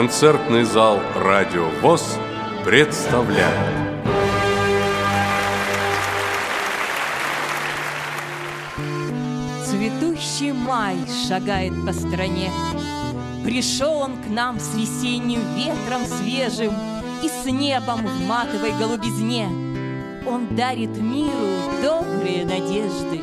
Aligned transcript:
Концертный 0.00 0.64
зал 0.64 0.98
«Радио 1.14 1.68
ВОЗ» 1.82 2.16
представляет. 2.64 3.44
Цветущий 9.66 10.52
май 10.52 10.96
шагает 11.28 11.74
по 11.84 11.92
стране. 11.92 12.50
Пришел 13.44 13.98
он 13.98 14.16
к 14.22 14.26
нам 14.30 14.58
с 14.58 14.74
весенним 14.74 15.42
ветром 15.54 16.06
свежим 16.06 16.72
И 17.22 17.28
с 17.28 17.44
небом 17.44 18.06
в 18.06 18.26
матовой 18.26 18.72
голубизне. 18.78 19.48
Он 20.26 20.56
дарит 20.56 20.96
миру 20.96 21.58
добрые 21.82 22.46
надежды. 22.46 23.20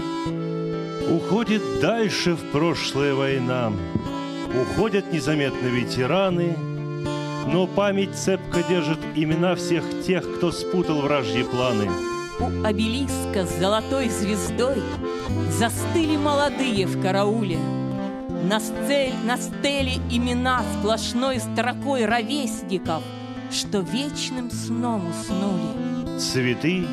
Уходит 1.09 1.79
дальше 1.81 2.35
в 2.35 2.51
прошлое 2.51 3.15
война 3.15 3.71
Уходят 4.55 5.11
незаметно 5.11 5.67
ветераны 5.67 6.55
Но 7.47 7.67
память 7.67 8.15
цепко 8.15 8.63
держит 8.63 8.99
имена 9.15 9.55
всех 9.55 9.83
тех, 10.05 10.23
кто 10.37 10.51
спутал 10.51 11.01
вражьи 11.01 11.43
планы 11.43 11.89
У 12.39 12.65
обелиска 12.65 13.45
с 13.45 13.59
золотой 13.59 14.09
звездой 14.09 14.81
Застыли 15.51 16.17
молодые 16.17 16.85
в 16.85 17.01
карауле 17.01 17.57
на, 18.43 18.59
стель, 18.59 19.13
на 19.25 19.35
стеле 19.37 19.95
имена 20.09 20.63
сплошной 20.79 21.39
строкой 21.39 22.05
ровесников, 22.05 23.03
Что 23.51 23.79
вечным 23.79 24.51
сном 24.51 25.09
уснули. 25.09 26.17
Цветы, 26.19 26.85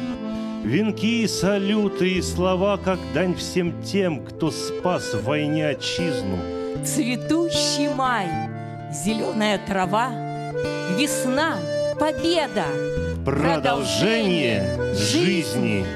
венки, 0.65 1.27
салюты 1.27 2.15
и 2.15 2.23
слова, 2.23 2.77
Как 2.77 2.98
дань 3.12 3.34
всем 3.34 3.83
тем, 3.83 4.25
кто 4.25 4.51
спас 4.51 5.15
в 5.15 5.25
войне 5.25 5.69
отчизну. 5.69 6.54
Цветущий 6.84 7.88
май, 7.88 8.27
зеленая 8.92 9.59
трава, 9.66 10.11
Весна, 10.98 11.56
победа, 11.98 12.67
Продолжение, 13.25 14.77
продолжение 14.77 14.94
жизни. 14.94 15.42
жизни. 15.42 15.86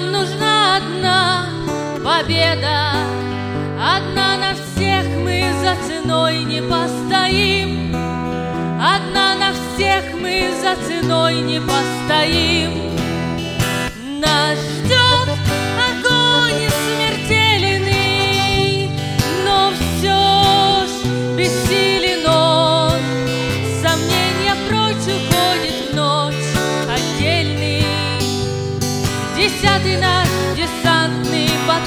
Нам 0.00 0.12
нужна 0.12 0.76
одна 0.76 1.46
победа, 2.02 2.92
одна 3.76 4.38
на 4.38 4.54
всех 4.54 5.04
мы 5.22 5.52
за 5.60 5.76
ценой 5.86 6.38
не 6.44 6.62
постоим, 6.62 7.94
одна 8.80 9.34
на 9.34 9.52
всех 9.52 10.04
мы 10.14 10.50
за 10.62 10.74
ценой 10.86 11.42
не 11.42 11.60
постоим. 11.60 12.96
Нас 14.20 14.58
ждет. 14.58 15.09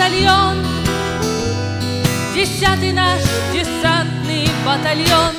батальон, 0.04 0.58
Десятый 2.36 2.92
наш 2.92 3.22
десантный 3.54 4.50
батальон. 4.66 5.34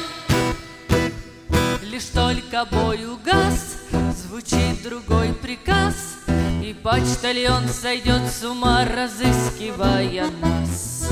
Лишь 1.82 2.06
только 2.06 2.64
бой 2.70 3.04
угас, 3.04 3.76
звучит 4.16 4.82
другой 4.82 5.34
приказ, 5.34 6.16
И 6.62 6.74
почтальон 6.82 7.68
сойдет 7.68 8.22
с 8.30 8.42
ума, 8.42 8.86
разыскивая 8.86 10.28
нас. 10.40 11.10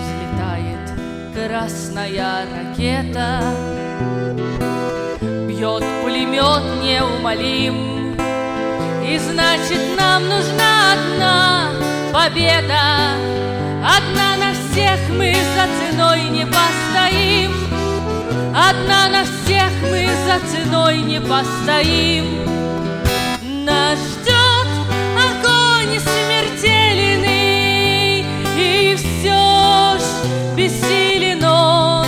Взлетает 0.00 0.90
красная 1.32 2.44
ракета, 2.50 3.54
Бьет 5.20 5.84
пулемет 6.02 6.82
неумолим, 6.82 8.16
и 9.04 9.18
значит, 9.18 9.96
нам 9.96 10.28
нужна 10.28 10.92
одна 10.92 11.89
победа. 12.12 13.14
Одна 13.82 14.36
на 14.36 14.52
всех 14.52 14.98
мы 15.10 15.32
за 15.32 15.66
ценой 15.78 16.22
не 16.28 16.44
постоим. 16.44 17.52
Одна 18.54 19.08
на 19.08 19.24
всех 19.24 19.70
мы 19.90 20.08
за 20.26 20.40
ценой 20.50 20.98
не 20.98 21.20
постоим. 21.20 22.44
Нас 23.64 23.98
ждет 23.98 24.68
огонь 25.16 25.98
смертельный, 26.00 27.26
и 28.56 28.96
все 28.96 29.98
ж 29.98 30.02
бессилен 30.56 31.44
он. 31.44 32.06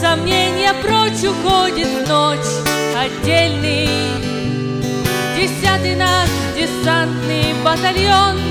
Сомнения 0.00 0.74
прочь 0.82 1.24
уходит 1.24 1.88
в 1.88 2.08
ночь 2.08 2.52
отдельный. 2.96 3.88
Десятый 5.36 5.94
наш 5.94 6.28
десантный 6.56 7.54
батальон— 7.62 8.40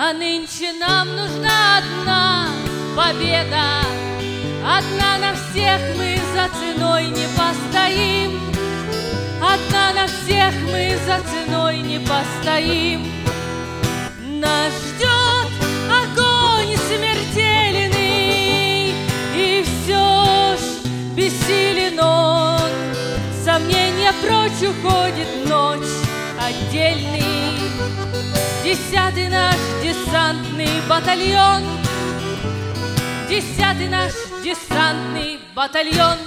А 0.00 0.12
нынче 0.12 0.72
нам 0.74 1.16
нужна 1.16 1.78
одна 1.78 2.50
победа, 2.94 3.82
Одна 4.62 5.18
на 5.18 5.34
всех 5.34 5.80
мы 5.96 6.16
за 6.34 6.48
ценой 6.56 7.06
не 7.08 7.26
постоим, 7.36 8.40
Одна 9.42 9.92
на 9.94 10.06
всех 10.06 10.54
мы 10.70 10.96
за 11.04 11.18
ценой 11.28 11.78
не 11.78 11.98
постоим. 11.98 13.10
Нас 14.38 14.72
ждет 14.72 15.50
огонь 15.90 16.76
смертельный, 16.86 18.14
И 19.34 19.64
все 19.64 20.56
ж 20.58 20.60
бессилен 21.16 21.98
он, 21.98 22.70
Сомнения 23.44 24.12
прочь 24.22 24.62
уходит 24.62 25.44
ночь, 25.48 25.90
отдельный 26.40 27.38
Десятый 28.68 29.30
наш 29.30 29.56
десантный 29.82 30.86
батальон 30.90 31.62
Десятый 33.26 33.88
наш 33.88 34.12
десантный 34.44 35.38
батальон 35.56 36.18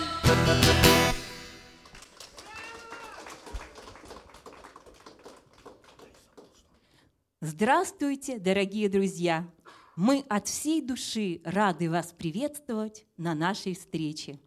Здравствуйте, 7.41 8.39
дорогие 8.39 8.89
друзья! 8.89 9.47
Мы 9.95 10.25
от 10.27 10.47
всей 10.47 10.81
души 10.81 11.41
рады 11.45 11.91
вас 11.91 12.11
приветствовать 12.11 13.05
на 13.17 13.35
нашей 13.35 13.75
встрече. 13.75 14.39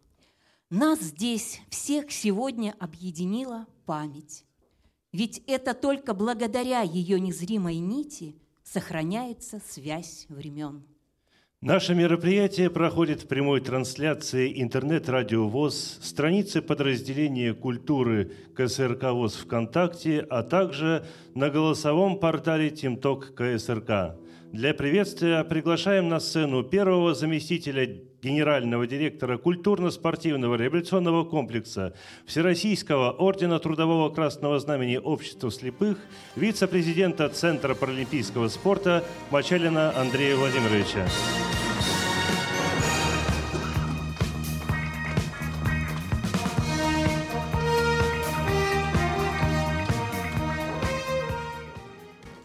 Нас 0.69 0.99
здесь 0.99 1.61
всех 1.69 2.11
сегодня 2.11 2.75
объединила 2.77 3.67
память. 3.85 4.43
Ведь 5.15 5.41
это 5.47 5.73
только 5.73 6.13
благодаря 6.13 6.81
ее 6.81 7.21
незримой 7.21 7.77
нити 7.77 8.35
сохраняется 8.65 9.61
связь 9.65 10.25
времен. 10.27 10.83
Наше 11.61 11.95
мероприятие 11.95 12.69
проходит 12.69 13.21
в 13.21 13.27
прямой 13.29 13.61
трансляции 13.61 14.61
интернет-радио 14.61 15.47
ВОЗ, 15.47 15.99
страницы 16.01 16.61
подразделения 16.61 17.53
культуры 17.53 18.33
КСРК 18.57 19.13
ВОЗ 19.13 19.35
ВКонтакте, 19.35 20.19
а 20.19 20.43
также 20.43 21.05
на 21.33 21.49
голосовом 21.49 22.19
портале 22.19 22.69
Тимток 22.69 23.33
КСРК. 23.35 24.17
Для 24.51 24.73
приветствия 24.73 25.45
приглашаем 25.45 26.09
на 26.09 26.19
сцену 26.19 26.61
первого 26.61 27.13
заместителя 27.13 28.01
генерального 28.25 28.87
директора 28.87 29.37
культурно-спортивного 29.37 30.55
революционного 30.55 31.23
комплекса 31.25 31.93
Всероссийского 32.25 33.11
ордена 33.11 33.59
Трудового 33.59 34.09
Красного 34.09 34.59
Знамени 34.59 34.97
Общества 34.97 35.51
слепых, 35.51 35.99
вице-президента 36.35 37.29
Центра 37.29 37.75
паралимпийского 37.75 38.47
спорта 38.47 39.03
Мачалина 39.29 39.95
Андрея 39.95 40.35
Владимировича. 40.35 41.07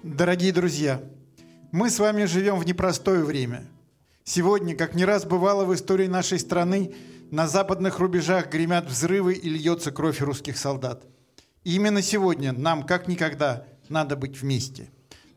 Дорогие 0.02 0.52
друзья, 0.52 1.00
мы 1.72 1.88
с 1.88 1.98
вами 1.98 2.26
живем 2.26 2.56
в 2.56 2.66
непростое 2.66 3.24
время. 3.24 3.64
Сегодня, 4.24 4.76
как 4.76 4.94
не 4.94 5.04
раз 5.04 5.24
бывало 5.24 5.64
в 5.64 5.74
истории 5.74 6.06
нашей 6.06 6.38
страны, 6.38 6.94
на 7.30 7.48
западных 7.48 7.98
рубежах 7.98 8.50
гремят 8.50 8.86
взрывы 8.86 9.34
и 9.34 9.48
льется 9.48 9.92
кровь 9.92 10.20
русских 10.20 10.58
солдат. 10.58 11.04
И 11.64 11.74
именно 11.74 12.02
сегодня 12.02 12.52
нам, 12.52 12.84
как 12.84 13.08
никогда, 13.08 13.66
надо 13.88 14.16
быть 14.16 14.40
вместе. 14.40 14.90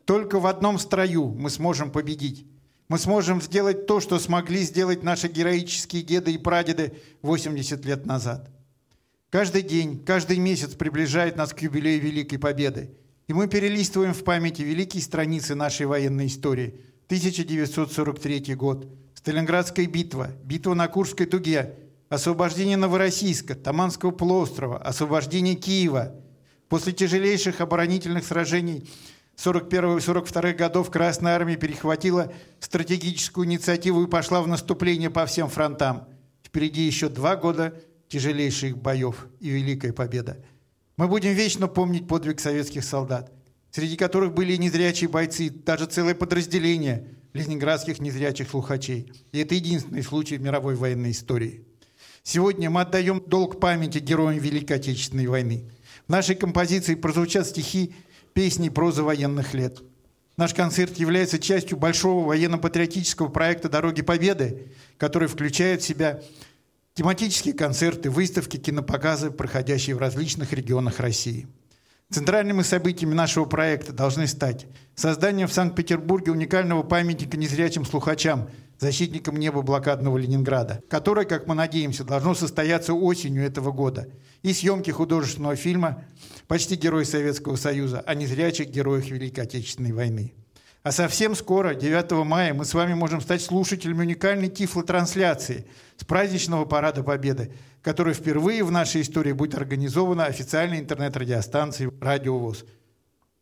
Только 0.04 0.38
в 0.38 0.46
одном 0.46 0.78
строю 0.78 1.28
мы 1.28 1.50
сможем 1.50 1.90
победить. 1.90 2.46
Мы 2.88 2.98
сможем 2.98 3.40
сделать 3.40 3.86
то, 3.86 4.00
что 4.00 4.18
смогли 4.18 4.62
сделать 4.62 5.02
наши 5.02 5.28
героические 5.28 6.02
деды 6.02 6.32
и 6.32 6.38
прадеды 6.38 6.94
80 7.22 7.84
лет 7.84 8.06
назад. 8.06 8.50
Каждый 9.30 9.62
день, 9.62 10.04
каждый 10.04 10.38
месяц 10.38 10.74
приближает 10.74 11.36
нас 11.36 11.52
к 11.52 11.60
юбилею 11.60 12.00
Великой 12.00 12.38
Победы– 12.38 12.94
и 13.26 13.32
мы 13.32 13.48
перелистываем 13.48 14.12
в 14.12 14.22
памяти 14.22 14.62
великие 14.62 15.02
страницы 15.02 15.54
нашей 15.54 15.86
военной 15.86 16.26
истории. 16.26 16.74
1943 17.06 18.54
год, 18.54 18.88
Сталинградская 19.14 19.86
битва, 19.86 20.30
битва 20.44 20.74
на 20.74 20.88
Курской 20.88 21.26
дуге, 21.26 21.76
освобождение 22.08 22.76
Новороссийска, 22.76 23.54
Таманского 23.54 24.10
полуострова, 24.10 24.78
освобождение 24.78 25.54
Киева. 25.54 26.14
После 26.68 26.92
тяжелейших 26.92 27.60
оборонительных 27.60 28.24
сражений 28.24 28.88
41 29.36 29.98
и 29.98 30.00
42 30.00 30.52
годов 30.52 30.90
Красная 30.90 31.34
Армия 31.34 31.56
перехватила 31.56 32.32
стратегическую 32.60 33.46
инициативу 33.46 34.04
и 34.04 34.08
пошла 34.08 34.40
в 34.42 34.48
наступление 34.48 35.10
по 35.10 35.26
всем 35.26 35.48
фронтам. 35.48 36.08
Впереди 36.42 36.82
еще 36.82 37.08
два 37.08 37.36
года 37.36 37.74
тяжелейших 38.08 38.78
боев 38.78 39.26
и 39.40 39.50
великая 39.50 39.92
победа– 39.92 40.42
мы 40.96 41.08
будем 41.08 41.32
вечно 41.32 41.66
помнить 41.66 42.06
подвиг 42.06 42.38
советских 42.38 42.84
солдат, 42.84 43.32
среди 43.74 43.96
которых 43.96 44.32
были 44.32 44.54
незрячие 44.54 45.10
бойцы, 45.10 45.50
даже 45.50 45.86
целое 45.86 46.14
подразделение 46.14 47.08
ленинградских 47.32 48.00
незрячих 48.00 48.48
слухачей. 48.48 49.12
И 49.32 49.40
это 49.40 49.56
единственный 49.56 50.04
случай 50.04 50.36
в 50.36 50.42
мировой 50.42 50.76
военной 50.76 51.10
истории. 51.10 51.64
Сегодня 52.22 52.70
мы 52.70 52.82
отдаем 52.82 53.20
долг 53.26 53.58
памяти 53.58 53.98
героям 53.98 54.38
Великой 54.38 54.76
Отечественной 54.76 55.26
войны. 55.26 55.64
В 56.06 56.12
нашей 56.12 56.36
композиции 56.36 56.94
прозвучат 56.94 57.48
стихи, 57.48 57.96
песни 58.32 58.68
и 58.68 58.70
проза 58.70 59.02
военных 59.02 59.54
лет. 59.54 59.82
Наш 60.36 60.54
концерт 60.54 60.96
является 60.96 61.40
частью 61.40 61.76
большого 61.76 62.24
военно-патриотического 62.28 63.26
проекта 63.26 63.68
«Дороги 63.68 64.02
Победы», 64.02 64.68
который 64.98 65.26
включает 65.26 65.82
в 65.82 65.84
себя 65.84 66.22
тематические 66.94 67.54
концерты, 67.54 68.08
выставки, 68.08 68.56
кинопоказы, 68.56 69.32
проходящие 69.32 69.96
в 69.96 69.98
различных 69.98 70.52
регионах 70.52 71.00
России. 71.00 71.48
Центральными 72.10 72.62
событиями 72.62 73.14
нашего 73.14 73.44
проекта 73.44 73.92
должны 73.92 74.26
стать 74.26 74.66
создание 74.94 75.46
в 75.46 75.52
Санкт-Петербурге 75.52 76.32
уникального 76.32 76.82
памятника 76.82 77.36
незрячим 77.36 77.84
слухачам, 77.84 78.50
защитникам 78.78 79.36
неба 79.36 79.62
блокадного 79.62 80.18
Ленинграда, 80.18 80.82
которое, 80.88 81.24
как 81.24 81.46
мы 81.46 81.54
надеемся, 81.54 82.04
должно 82.04 82.34
состояться 82.34 82.94
осенью 82.94 83.44
этого 83.44 83.72
года, 83.72 84.08
и 84.42 84.52
съемки 84.52 84.90
художественного 84.90 85.56
фильма 85.56 86.04
«Почти 86.46 86.76
герой 86.76 87.04
Советского 87.04 87.56
Союза» 87.56 88.00
о 88.00 88.14
незрячих 88.14 88.68
героях 88.68 89.06
Великой 89.06 89.44
Отечественной 89.44 89.92
войны. 89.92 90.34
А 90.84 90.92
совсем 90.92 91.34
скоро, 91.34 91.74
9 91.74 92.26
мая, 92.26 92.52
мы 92.52 92.66
с 92.66 92.74
вами 92.74 92.92
можем 92.92 93.22
стать 93.22 93.40
слушателями 93.40 94.02
уникальной 94.02 94.48
тифлотрансляции 94.48 95.66
с 95.96 96.04
праздничного 96.04 96.66
Парада 96.66 97.02
Победы, 97.02 97.54
которая 97.80 98.12
впервые 98.12 98.62
в 98.64 98.70
нашей 98.70 99.00
истории 99.00 99.32
будет 99.32 99.54
организована 99.54 100.26
официальной 100.26 100.80
интернет-радиостанцией 100.80 101.90
«Радио 102.02 102.38
ВОЗ» 102.38 102.66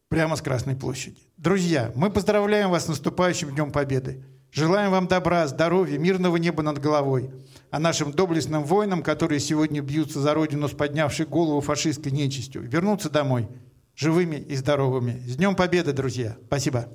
прямо 0.08 0.36
с 0.36 0.40
Красной 0.40 0.76
площади. 0.76 1.18
Друзья, 1.36 1.90
мы 1.96 2.10
поздравляем 2.10 2.70
вас 2.70 2.84
с 2.84 2.88
наступающим 2.88 3.50
Днем 3.50 3.72
Победы. 3.72 4.22
Желаем 4.52 4.92
вам 4.92 5.08
добра, 5.08 5.44
здоровья, 5.48 5.98
мирного 5.98 6.36
неба 6.36 6.62
над 6.62 6.78
головой. 6.78 7.32
А 7.72 7.80
нашим 7.80 8.12
доблестным 8.12 8.62
воинам, 8.62 9.02
которые 9.02 9.40
сегодня 9.40 9.80
бьются 9.80 10.20
за 10.20 10.32
родину 10.32 10.68
с 10.68 10.72
поднявшей 10.72 11.26
голову 11.26 11.60
фашистской 11.60 12.12
нечистью, 12.12 12.62
вернуться 12.62 13.10
домой 13.10 13.48
живыми 13.96 14.36
и 14.36 14.56
здоровыми. 14.56 15.22
С 15.26 15.36
Днем 15.36 15.54
Победы, 15.54 15.92
друзья! 15.92 16.36
Спасибо! 16.46 16.88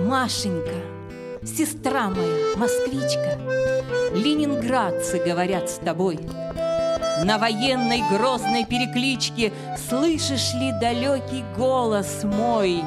Машенька, 0.00 0.74
сестра 1.44 2.10
моя, 2.10 2.56
москвичка, 2.56 3.38
Ленинградцы 4.12 5.18
говорят 5.24 5.70
с 5.70 5.76
тобой. 5.76 6.18
На 7.24 7.38
военной 7.38 8.02
грозной 8.10 8.64
перекличке 8.64 9.52
Слышишь 9.88 10.54
ли 10.54 10.72
далекий 10.80 11.44
голос 11.56 12.24
мой? 12.24 12.82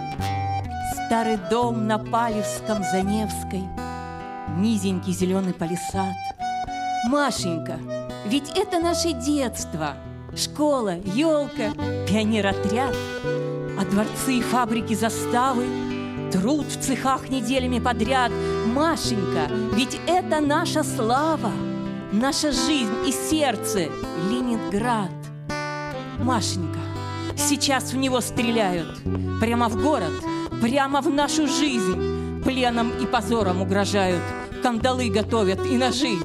Старый 1.06 1.38
дом 1.50 1.88
на 1.88 2.00
Палевском 2.00 2.84
за 2.84 3.02
Невской, 3.02 3.64
Низенький 4.58 5.14
зеленый 5.14 5.54
палисад. 5.54 6.14
Машенька, 7.10 7.80
ведь 8.26 8.50
это 8.56 8.80
наше 8.80 9.12
детство, 9.14 9.96
Школа, 10.36 10.96
елка, 10.98 11.72
пионер-отряд, 12.08 12.96
А 13.80 13.86
дворцы 13.86 14.36
и 14.36 14.42
фабрики 14.42 14.94
заставы— 14.94 15.66
Труд 16.32 16.66
в 16.66 16.82
цехах 16.82 17.30
неделями 17.30 17.78
подряд. 17.78 18.32
Машенька, 18.66 19.52
ведь 19.74 20.00
это 20.08 20.40
наша 20.40 20.84
слава, 20.84 21.52
Наша 22.12 22.52
жизнь 22.52 23.08
и 23.08 23.12
сердце— 23.12 23.90
Ленинград. 24.32 25.12
Машенька, 26.20 26.80
сейчас 27.38 27.94
в 27.94 27.98
него 27.98 28.22
стреляют. 28.22 29.00
Прямо 29.40 29.68
в 29.68 29.82
город, 29.82 30.14
прямо 30.62 31.02
в 31.02 31.10
нашу 31.10 31.48
жизнь. 31.48 32.42
Пленом 32.44 32.92
и 33.02 33.06
позором 33.06 33.62
угрожают. 33.62 34.22
Кандалы 34.64 35.10
готовят 35.10 35.66
и 35.66 35.78
ножи. 35.78 36.16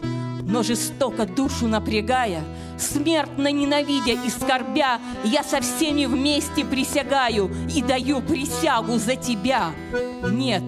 Но 0.43 0.63
жестоко 0.63 1.27
душу 1.27 1.67
напрягая— 1.67 2.43
Смертно 2.79 3.51
ненавидя 3.51 4.13
и 4.13 4.31
скорбя, 4.31 5.01
Я 5.25 5.43
со 5.43 5.61
всеми 5.61 6.07
вместе 6.07 6.65
присягаю 6.65 7.51
И 7.75 7.83
даю 7.83 8.23
присягу 8.23 8.99
за 8.99 9.17
тебя. 9.17 9.73
Нет, 10.31 10.63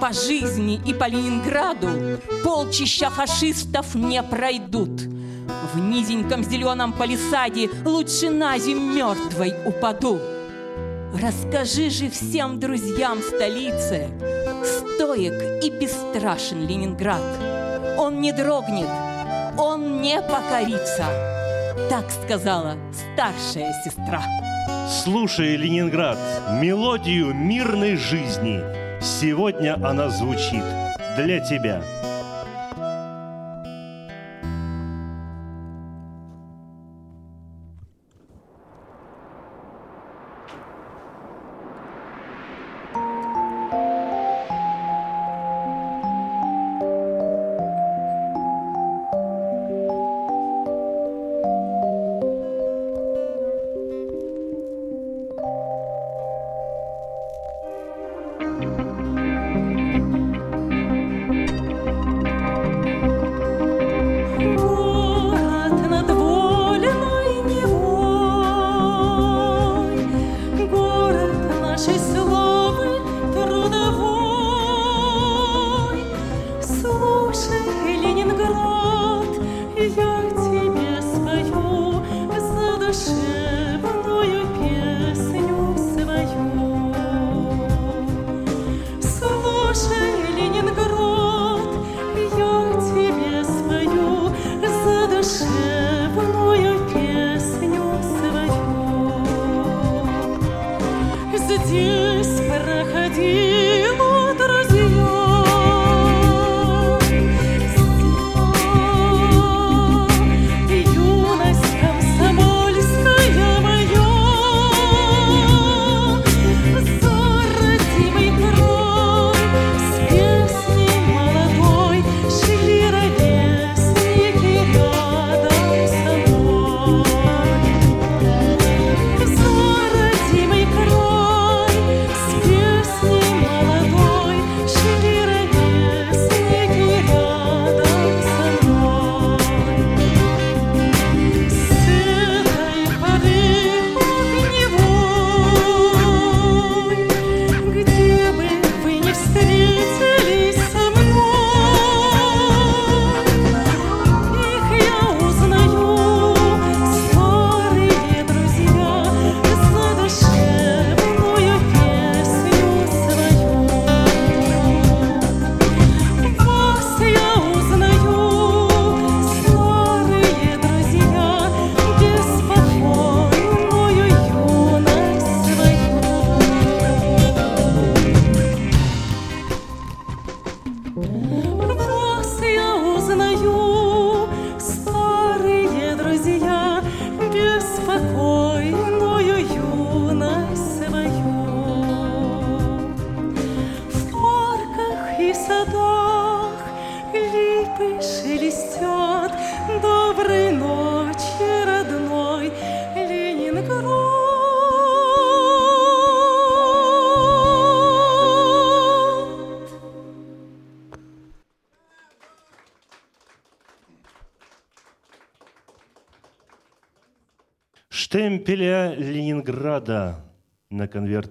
по 0.00 0.12
жизни 0.12 0.80
и 0.86 0.94
по 0.94 1.08
Ленинграду 1.08 2.18
Полчища 2.42 3.10
фашистов 3.10 3.94
не 3.94 4.22
пройдут. 4.22 5.02
В 5.74 5.78
низеньком 5.78 6.42
зеленом 6.42 6.92
палисаде 6.92 7.68
Лучше 7.84 8.30
на 8.30 8.58
зим 8.58 8.96
мертвой 8.96 9.54
упаду. 9.66 10.18
Расскажи 11.14 11.90
же 11.90 12.08
всем 12.08 12.58
друзьям 12.58 13.20
столицы, 13.20 14.08
Стоек 14.64 15.62
и 15.62 15.70
бесстрашен 15.70 16.66
Ленинград. 16.66 17.22
Он 17.98 18.20
не 18.20 18.32
дрогнет, 18.32 18.88
он 19.58 20.00
не 20.00 20.20
покорится. 20.22 21.04
Так 21.90 22.10
сказала 22.10 22.76
старшая 23.14 23.74
сестра. 23.84 24.22
Слушай, 24.88 25.56
Ленинград, 25.56 26.18
мелодию 26.60 27.34
мирной 27.34 27.96
жизни. 27.96 28.60
Сегодня 29.02 29.74
она 29.74 30.08
звучит 30.08 30.64
для 31.16 31.40
тебя. 31.40 31.82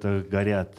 На 0.04 0.10
конвертах 0.10 0.30
горят. 0.30 0.78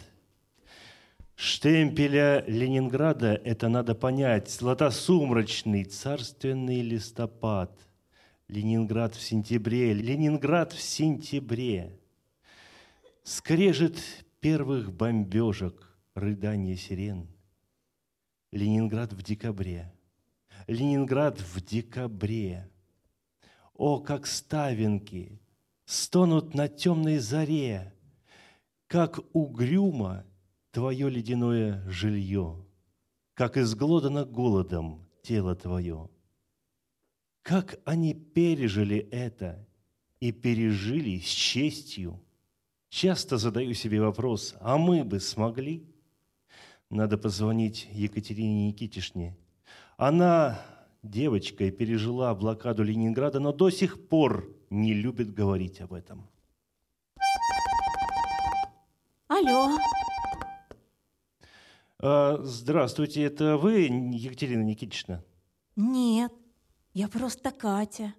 Штемпеля 1.34 2.44
Ленинграда– 2.46 3.40
это 3.44 3.68
надо 3.68 3.94
понять. 3.94 4.50
Златосумрачный, 4.50 5.84
царственный 5.84 6.82
листопад. 6.82 7.70
Ленинград 8.48 9.14
в 9.14 9.22
сентябре, 9.22 9.94
Ленинград 9.94 10.72
в 10.72 10.80
сентябре. 10.80 11.98
Скрежет 13.24 13.98
первых 14.40 14.92
бомбежек, 14.92 15.96
рыдание 16.14 16.76
сирен. 16.76 17.28
Ленинград 18.52 19.12
в 19.12 19.22
декабре. 19.22 19.90
Ленинград 20.66 21.40
в 21.40 21.64
декабре. 21.64 22.68
О, 23.74 23.98
как 24.00 24.26
ставинки 24.26 25.40
стонут 25.86 26.54
на 26.54 26.68
темной 26.68 27.18
заре, 27.18 27.91
Как 28.92 29.20
угрюмо 29.32 30.22
твое 30.70 31.08
ледяное 31.08 31.82
жилье, 31.88 32.62
Как 33.32 33.56
изглодано 33.56 34.26
голодом 34.26 35.08
тело 35.22 35.56
твое. 35.56 36.10
Как 37.40 37.80
они 37.86 38.12
пережили 38.12 38.98
это 38.98 39.66
и 40.20 40.30
пережили 40.30 41.20
с 41.20 41.24
честью. 41.24 42.22
Часто 42.90 43.38
задаю 43.38 43.72
себе 43.72 43.98
вопрос, 43.98 44.56
а 44.60 44.76
мы 44.76 45.04
бы 45.04 45.20
смогли? 45.20 45.86
Надо 46.90 47.16
позвонить 47.16 47.88
Екатерине 47.92 48.66
Никитишне. 48.66 49.34
Она 49.96 50.60
девочкой 51.02 51.70
пережила 51.70 52.34
блокаду 52.34 52.82
Ленинграда, 52.82 53.40
но 53.40 53.54
до 53.54 53.70
сих 53.70 54.06
пор 54.06 54.54
не 54.68 54.92
любит 54.92 55.32
говорить 55.32 55.80
об 55.80 55.94
этом. 55.94 56.28
Алло, 59.44 59.76
А, 61.98 62.38
здравствуйте, 62.42 63.22
это 63.24 63.56
вы, 63.56 63.88
Екатерина 64.12 64.62
Никитична? 64.62 65.24
нет, 65.76 66.32
я 66.94 67.08
просто 67.08 67.50
Катя. 67.50 68.14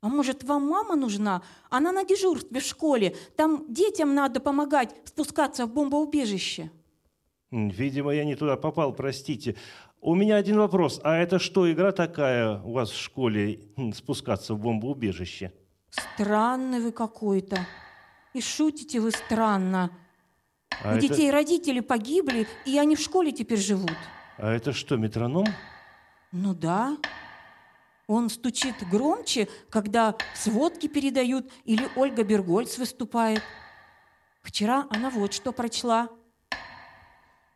А 0.00 0.08
может, 0.08 0.42
вам 0.44 0.66
мама 0.66 0.96
нужна? 0.96 1.42
Она 1.68 1.92
на 1.92 2.04
дежурстве 2.04 2.60
в 2.60 2.64
школе. 2.64 3.14
Там 3.36 3.66
детям 3.72 4.14
надо 4.14 4.40
помогать 4.40 4.94
спускаться 5.04 5.66
в 5.66 5.72
бомбоубежище. 5.74 6.70
Видимо, 7.50 8.12
я 8.12 8.24
не 8.24 8.34
туда 8.36 8.56
попал, 8.56 8.92
простите. 8.94 9.56
У 10.00 10.14
меня 10.14 10.36
один 10.36 10.56
вопрос. 10.58 11.00
А 11.04 11.16
это 11.16 11.38
что, 11.38 11.70
игра 11.70 11.92
такая 11.92 12.60
у 12.62 12.72
вас 12.72 12.90
в 12.90 12.98
школе, 12.98 13.60
м, 13.76 13.92
спускаться 13.92 14.54
в 14.54 14.58
бомбоубежище? 14.60 15.52
Странный 15.90 16.80
вы 16.80 16.92
какой-то. 16.92 17.66
И 18.32 18.40
шутите 18.40 19.00
вы 19.00 19.10
странно. 19.10 19.90
А 20.82 20.92
У 20.92 20.96
это, 20.96 21.08
детей 21.08 21.30
родители 21.30 21.80
погибли, 21.80 22.46
и 22.64 22.78
они 22.78 22.96
в 22.96 23.00
школе 23.00 23.32
теперь 23.32 23.58
живут. 23.58 23.96
а 24.38 24.50
это 24.52 24.72
что, 24.72 24.96
метроном? 24.96 25.46
Ну 26.32 26.54
да. 26.54 26.96
Он 28.06 28.28
стучит 28.30 28.74
громче, 28.90 29.48
когда 29.68 30.16
сводки 30.34 30.88
передают 30.88 31.50
или 31.64 31.88
Ольга 31.96 32.24
Бергольц 32.24 32.78
выступает. 32.78 33.42
Вчера 34.42 34.86
она 34.90 35.10
вот 35.10 35.32
что 35.32 35.52
прочла. 35.52 36.08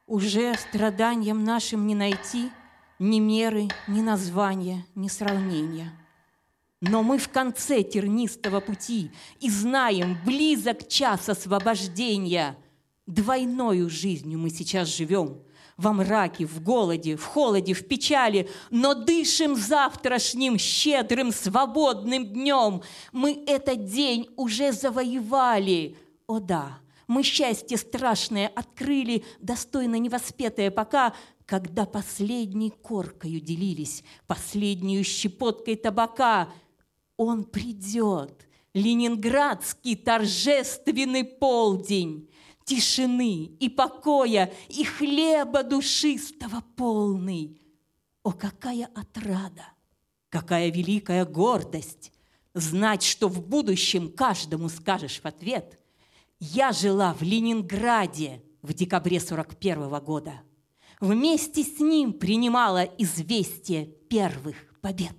Уже 0.07 0.55
страданиям 0.55 1.45
нашим 1.45 1.87
не 1.87 1.95
найти 1.95 2.51
ни 2.99 3.21
меры, 3.21 3.69
ни 3.89 4.03
названия, 4.03 4.87
ни 4.95 5.09
сравнения. 5.09 5.93
Но 6.81 7.03
мы 7.03 7.19
в 7.19 7.31
конце 7.31 7.83
тернистого 7.83 8.61
пути 8.61 9.11
и 9.41 9.49
знаем, 9.49 10.19
близок 10.25 10.87
час 10.87 11.29
освобождения. 11.29 12.57
Двойною 13.07 13.91
жизнью 13.91 14.39
мы 14.39 14.51
сейчас 14.51 14.89
живем. 14.89 15.43
Во 15.77 15.93
мраке, 15.93 16.47
в 16.47 16.63
голоде, 16.63 17.17
в 17.17 17.25
холоде, 17.25 17.75
в 17.75 17.87
печали, 17.87 18.49
но 18.71 18.95
дышим 18.95 19.57
завтрашним 19.57 20.57
щедрым 20.57 21.33
свободным 21.33 22.27
днем. 22.27 22.83
Мы 23.13 23.45
этот 23.47 23.85
день 23.85 24.29
уже 24.37 24.73
завоевали. 24.73 25.97
О 26.27 26.39
да, 26.39 26.79
мы 27.07 27.23
счастье 27.23 27.77
страшное 27.77 28.49
открыли, 28.49 29.25
достойно 29.41 29.97
невоспетое 29.97 30.71
пока, 30.71 31.13
когда 31.45 31.85
последней 31.85 32.71
коркою 32.71 33.41
делились, 33.41 34.03
последнюю 34.27 35.05
щепоткой 35.05 35.77
табака. 35.77 36.49
Он 37.17 37.45
придет, 37.45 38.47
ленинградский 38.73 39.97
торжественный 39.97 41.25
полдень, 41.25 42.31
тишины 42.65 43.45
и 43.61 43.69
покоя, 43.69 44.53
и 44.69 44.85
хлеба 44.85 45.63
душистого 45.63 46.63
полный. 46.77 47.61
О, 48.23 48.33
какая 48.33 48.89
отрада, 48.95 49.67
какая 50.31 50.71
великая 50.71 51.25
гордость 51.25 52.13
знать, 52.55 53.03
что 53.03 53.29
в 53.29 53.47
будущем 53.47 54.11
каждому 54.11 54.69
скажешь 54.69 55.21
в 55.21 55.27
ответ 55.27 55.79
«Я 56.41 56.73
жила 56.73 57.15
в 57.15 57.23
Ленинграде 57.23 58.43
в 58.63 58.73
декабре 58.73 59.21
41 59.21 59.89
года. 60.01 60.41
Вместе 61.01 61.63
с 61.63 61.81
ним 61.81 62.13
принимала 62.13 62.85
известие 62.99 63.87
первых 63.87 64.57
побед». 64.81 65.17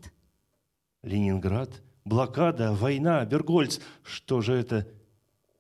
Ленинград, 1.04 1.84
блокада, 2.06 2.74
война, 2.74 3.24
Бергольц. 3.26 3.80
Что 4.02 4.42
же 4.42 4.54
это? 4.54 4.88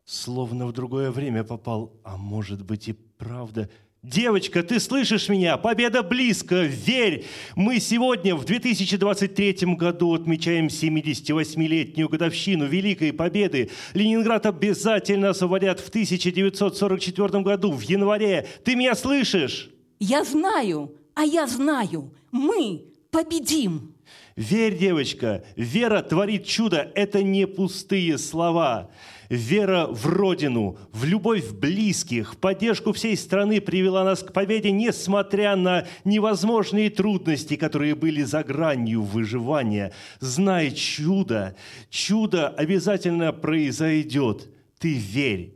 Словно 0.05 0.67
в 0.67 0.71
другое 0.71 1.09
время 1.09 1.43
попал. 1.43 1.91
А 2.03 2.15
может 2.17 2.63
быть 2.63 2.87
и 2.87 2.93
правда. 2.93 3.69
Девочка, 4.03 4.61
ты 4.61 4.79
слышишь 4.79 5.29
меня? 5.29 5.57
Победа 5.57 6.03
близко, 6.03 6.61
верь! 6.61 7.25
Мы 7.55 7.79
сегодня, 7.79 8.35
в 8.35 8.45
2023 8.45 9.73
году, 9.73 10.13
отмечаем 10.13 10.67
78-летнюю 10.67 12.07
годовщину 12.07 12.67
Великой 12.67 13.13
Победы. 13.13 13.71
Ленинград 13.95 14.45
обязательно 14.45 15.29
освободят 15.31 15.79
в 15.79 15.89
1944 15.89 17.41
году, 17.41 17.71
в 17.71 17.81
январе. 17.81 18.47
Ты 18.63 18.75
меня 18.75 18.93
слышишь? 18.93 19.71
Я 19.99 20.23
знаю, 20.23 20.93
а 21.15 21.23
я 21.23 21.47
знаю, 21.47 22.13
мы 22.31 22.85
победим. 23.09 23.95
Верь, 24.35 24.77
девочка, 24.77 25.43
вера 25.55 26.03
творит 26.03 26.45
чудо. 26.45 26.91
Это 26.93 27.23
не 27.23 27.47
пустые 27.47 28.19
слова. 28.19 28.91
Вера 29.29 29.87
в 29.87 30.05
Родину, 30.05 30.77
в 30.91 31.05
любовь 31.05 31.51
близких, 31.51 32.33
в 32.33 32.37
поддержку 32.37 32.93
всей 32.93 33.17
страны 33.17 33.59
привела 33.61 34.03
нас 34.03 34.21
к 34.21 34.33
победе, 34.33 34.71
несмотря 34.71 35.55
на 35.55 35.87
невозможные 36.03 36.89
трудности, 36.89 37.55
которые 37.55 37.95
были 37.95 38.21
за 38.23 38.43
гранью 38.43 39.01
выживания. 39.01 39.93
Знай 40.19 40.71
чудо, 40.71 41.55
чудо 41.89 42.49
обязательно 42.49 43.33
произойдет. 43.33 44.47
Ты 44.79 44.93
верь, 44.93 45.55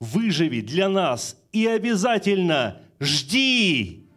выживи 0.00 0.60
для 0.60 0.88
нас 0.88 1.36
и 1.52 1.66
обязательно 1.66 2.80
жди. 3.00 4.07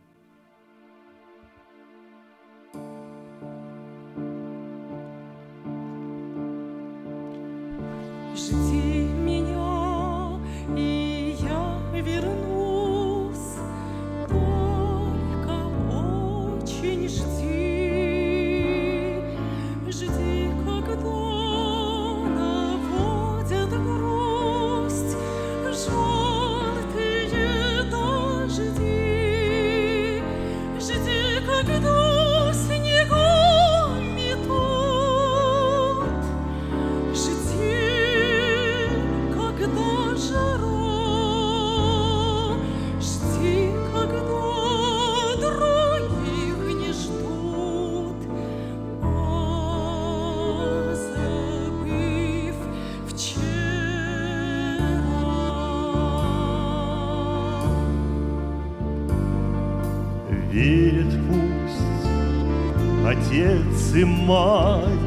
should 17.22 17.38
see 17.38 17.61
Верят 63.92 65.00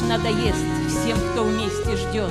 уж 0.00 0.08
надоест 0.08 0.64
всем, 0.88 1.18
кто 1.32 1.44
вместе 1.44 1.96
ждет. 1.96 2.30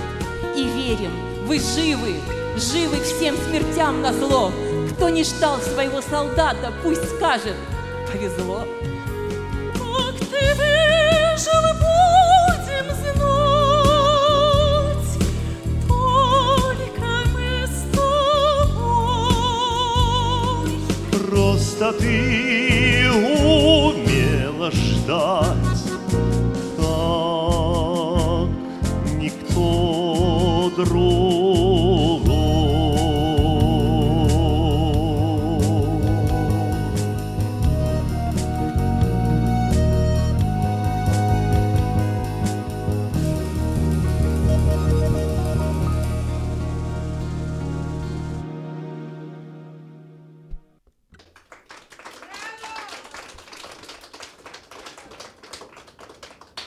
И 0.55 0.63
верим, 0.63 1.11
вы 1.45 1.59
живы, 1.59 2.15
живы 2.55 2.97
всем 3.03 3.35
смертям 3.37 4.01
на 4.01 4.13
зло. 4.13 4.51
Кто 4.93 5.09
не 5.09 5.23
ждал 5.23 5.59
своего 5.59 6.01
солдата, 6.01 6.73
пусть 6.83 7.15
скажет, 7.15 7.55
повезло. 8.11 8.65
Как 9.73 10.15
ты 10.19 10.53
выжил, 10.55 11.63
будем 11.79 12.87
знать, 12.95 13.13
только 15.87 17.07
мы 17.33 17.49
с 17.67 17.79
тобой. 17.95 18.89
Просто 21.11 21.87
ты 21.93 23.09
умела 23.11 24.69
ждать, 24.71 25.58
другой. 30.85 31.29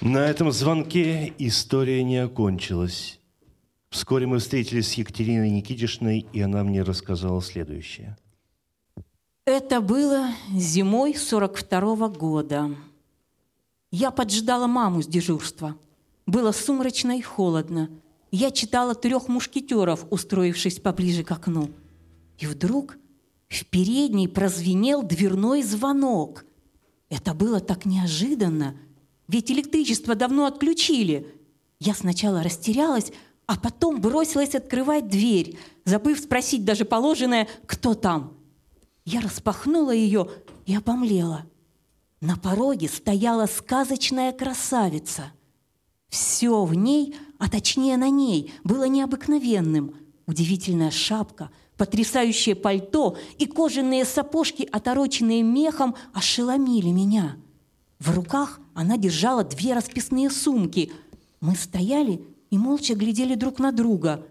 На 0.02 0.26
этом 0.26 0.50
звонке 0.52 1.32
история 1.38 2.02
не 2.02 2.18
окончилась. 2.18 3.21
Вскоре 4.02 4.26
мы 4.26 4.40
встретились 4.40 4.88
с 4.88 4.94
Екатериной 4.94 5.48
Никитишной, 5.48 6.26
и 6.32 6.40
она 6.40 6.64
мне 6.64 6.82
рассказала 6.82 7.40
следующее. 7.40 8.16
Это 9.44 9.80
было 9.80 10.30
зимой 10.52 11.14
42 11.14 12.08
года. 12.08 12.74
Я 13.92 14.10
поджидала 14.10 14.66
маму 14.66 15.02
с 15.02 15.06
дежурства. 15.06 15.76
Было 16.26 16.50
сумрачно 16.50 17.16
и 17.16 17.22
холодно. 17.22 17.90
Я 18.32 18.50
читала 18.50 18.96
трех 18.96 19.28
мушкетеров, 19.28 20.04
устроившись 20.10 20.80
поближе 20.80 21.22
к 21.22 21.30
окну. 21.30 21.70
И 22.38 22.46
вдруг 22.46 22.98
в 23.48 23.64
передней 23.66 24.26
прозвенел 24.26 25.04
дверной 25.04 25.62
звонок. 25.62 26.44
Это 27.08 27.34
было 27.34 27.60
так 27.60 27.84
неожиданно, 27.84 28.74
ведь 29.28 29.52
электричество 29.52 30.16
давно 30.16 30.46
отключили. 30.46 31.32
Я 31.78 31.94
сначала 31.94 32.42
растерялась, 32.42 33.12
а 33.46 33.56
потом 33.56 34.00
бросилась 34.00 34.54
открывать 34.54 35.08
дверь, 35.08 35.58
забыв 35.84 36.18
спросить 36.18 36.64
даже 36.64 36.84
положенное 36.84 37.48
«Кто 37.66 37.94
там?». 37.94 38.34
Я 39.04 39.20
распахнула 39.20 39.90
ее 39.90 40.30
и 40.64 40.74
обомлела. 40.74 41.44
На 42.20 42.36
пороге 42.36 42.88
стояла 42.88 43.46
сказочная 43.46 44.32
красавица. 44.32 45.32
Все 46.08 46.64
в 46.64 46.72
ней, 46.74 47.16
а 47.38 47.48
точнее 47.48 47.96
на 47.96 48.10
ней, 48.10 48.52
было 48.62 48.84
необыкновенным. 48.84 49.96
Удивительная 50.26 50.92
шапка, 50.92 51.50
потрясающее 51.76 52.54
пальто 52.54 53.16
и 53.38 53.46
кожаные 53.46 54.04
сапожки, 54.04 54.68
отороченные 54.70 55.42
мехом, 55.42 55.96
ошеломили 56.12 56.90
меня. 56.90 57.36
В 57.98 58.14
руках 58.14 58.60
она 58.74 58.96
держала 58.96 59.42
две 59.42 59.74
расписные 59.74 60.30
сумки. 60.30 60.92
Мы 61.40 61.56
стояли 61.56 62.24
и 62.52 62.58
молча 62.58 62.94
глядели 62.94 63.34
друг 63.34 63.58
на 63.58 63.72
друга. 63.72 64.28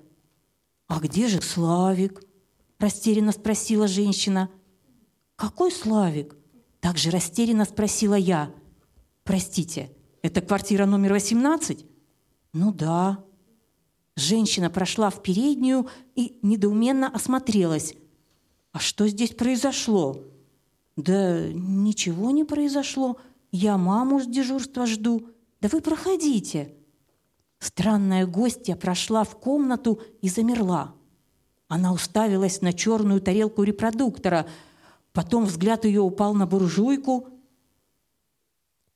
«А 0.87 0.99
где 0.99 1.27
же 1.27 1.41
Славик?»– 1.41 2.23
растерянно 2.79 3.31
спросила 3.31 3.87
женщина. 3.87 4.51
«Какой 5.35 5.71
Славик?»– 5.71 6.35
также 6.81 7.09
растерянно 7.09 7.65
спросила 7.65 8.13
я. 8.13 8.53
«Простите, 9.23 9.91
это 10.21 10.41
квартира 10.41 10.85
номер 10.85 11.13
18?» 11.13 11.83
«Ну 12.53 12.71
да». 12.71 13.23
Женщина 14.15 14.69
прошла 14.69 15.09
в 15.09 15.23
переднюю 15.23 15.89
и 16.13 16.37
недоуменно 16.43 17.07
осмотрелась. 17.07 17.95
«А 18.71 18.77
что 18.77 19.07
здесь 19.07 19.31
произошло?» 19.31 20.23
«Да 20.95 21.49
ничего 21.51 22.29
не 22.29 22.43
произошло. 22.43 23.17
Я 23.51 23.79
маму 23.79 24.21
с 24.21 24.27
дежурства 24.27 24.85
жду. 24.85 25.27
Да 25.59 25.69
вы 25.69 25.81
проходите». 25.81 26.75
Странная 27.61 28.25
гостья 28.25 28.75
прошла 28.75 29.23
в 29.23 29.37
комнату 29.37 30.01
и 30.23 30.29
замерла. 30.29 30.95
Она 31.67 31.93
уставилась 31.93 32.61
на 32.61 32.73
черную 32.73 33.21
тарелку 33.21 33.61
репродуктора. 33.61 34.47
Потом 35.13 35.45
взгляд 35.45 35.85
ее 35.85 36.01
упал 36.01 36.33
на 36.33 36.47
буржуйку. 36.47 37.27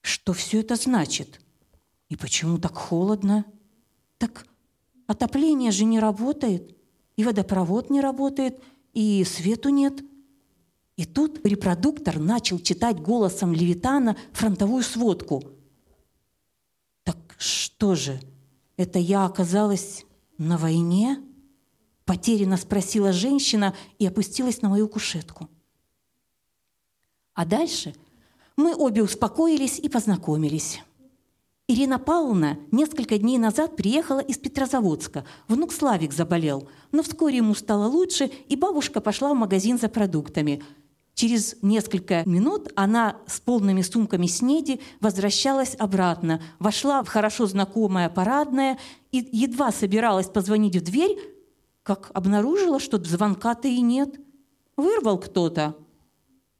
Что 0.01 0.33
все 0.33 0.61
это 0.61 0.77
значит? 0.77 1.39
И 2.09 2.15
почему 2.15 2.57
так 2.57 2.75
холодно? 2.75 3.45
Так 4.17 4.47
отопление 5.05 5.69
же 5.69 5.85
не 5.85 5.99
работает, 5.99 6.75
и 7.17 7.23
водопровод 7.23 7.91
не 7.91 8.01
работает, 8.01 8.59
и 8.93 9.23
свету 9.25 9.69
нет. 9.69 10.03
И 10.95 11.05
тут 11.05 11.45
репродуктор 11.45 12.17
начал 12.17 12.57
читать 12.57 12.99
голосом 12.99 13.53
Левитана 13.53 14.17
фронтовую 14.31 14.81
сводку. 14.81 15.43
Так 17.03 17.17
что 17.37 17.93
же, 17.93 18.19
это 18.77 18.99
я 18.99 19.25
оказалась 19.25 20.05
на 20.37 20.57
войне? 20.57 21.21
Потерянно 22.05 22.57
спросила 22.57 23.11
женщина 23.11 23.73
и 23.97 24.05
опустилась 24.05 24.61
на 24.61 24.69
мою 24.69 24.87
кушетку. 24.87 25.49
А 27.33 27.45
дальше 27.45 27.95
мы 28.55 28.75
обе 28.75 29.03
успокоились 29.03 29.79
и 29.79 29.89
познакомились. 29.89 30.81
Ирина 31.67 31.97
Павловна 31.97 32.59
несколько 32.71 33.17
дней 33.17 33.39
назад 33.39 33.75
приехала 33.75 34.19
из 34.19 34.37
Петрозаводска. 34.37 35.25
Внук 35.47 35.73
Славик 35.73 36.13
заболел, 36.13 36.69
но 36.91 37.01
вскоре 37.01 37.37
ему 37.37 37.55
стало 37.55 37.87
лучше, 37.87 38.25
и 38.47 38.55
бабушка 38.55 39.01
пошла 39.01 39.33
в 39.33 39.35
магазин 39.35 39.79
за 39.79 39.89
продуктами. 39.89 40.63
Через 41.15 41.55
несколько 41.61 42.23
минут 42.25 42.73
она 42.75 43.15
с 43.25 43.39
полными 43.39 43.81
сумками 43.81 44.27
снеди 44.27 44.81
возвращалась 44.99 45.73
обратно, 45.79 46.41
вошла 46.59 47.01
в 47.03 47.07
хорошо 47.07 47.45
знакомое 47.45 48.09
парадное 48.09 48.77
и 49.11 49.27
едва 49.31 49.71
собиралась 49.71 50.27
позвонить 50.27 50.75
в 50.75 50.83
дверь, 50.83 51.17
как 51.83 52.11
обнаружила, 52.13 52.81
что 52.81 53.01
звонка-то 53.01 53.69
и 53.69 53.79
нет. 53.79 54.19
Вырвал 54.75 55.17
кто-то. 55.17 55.77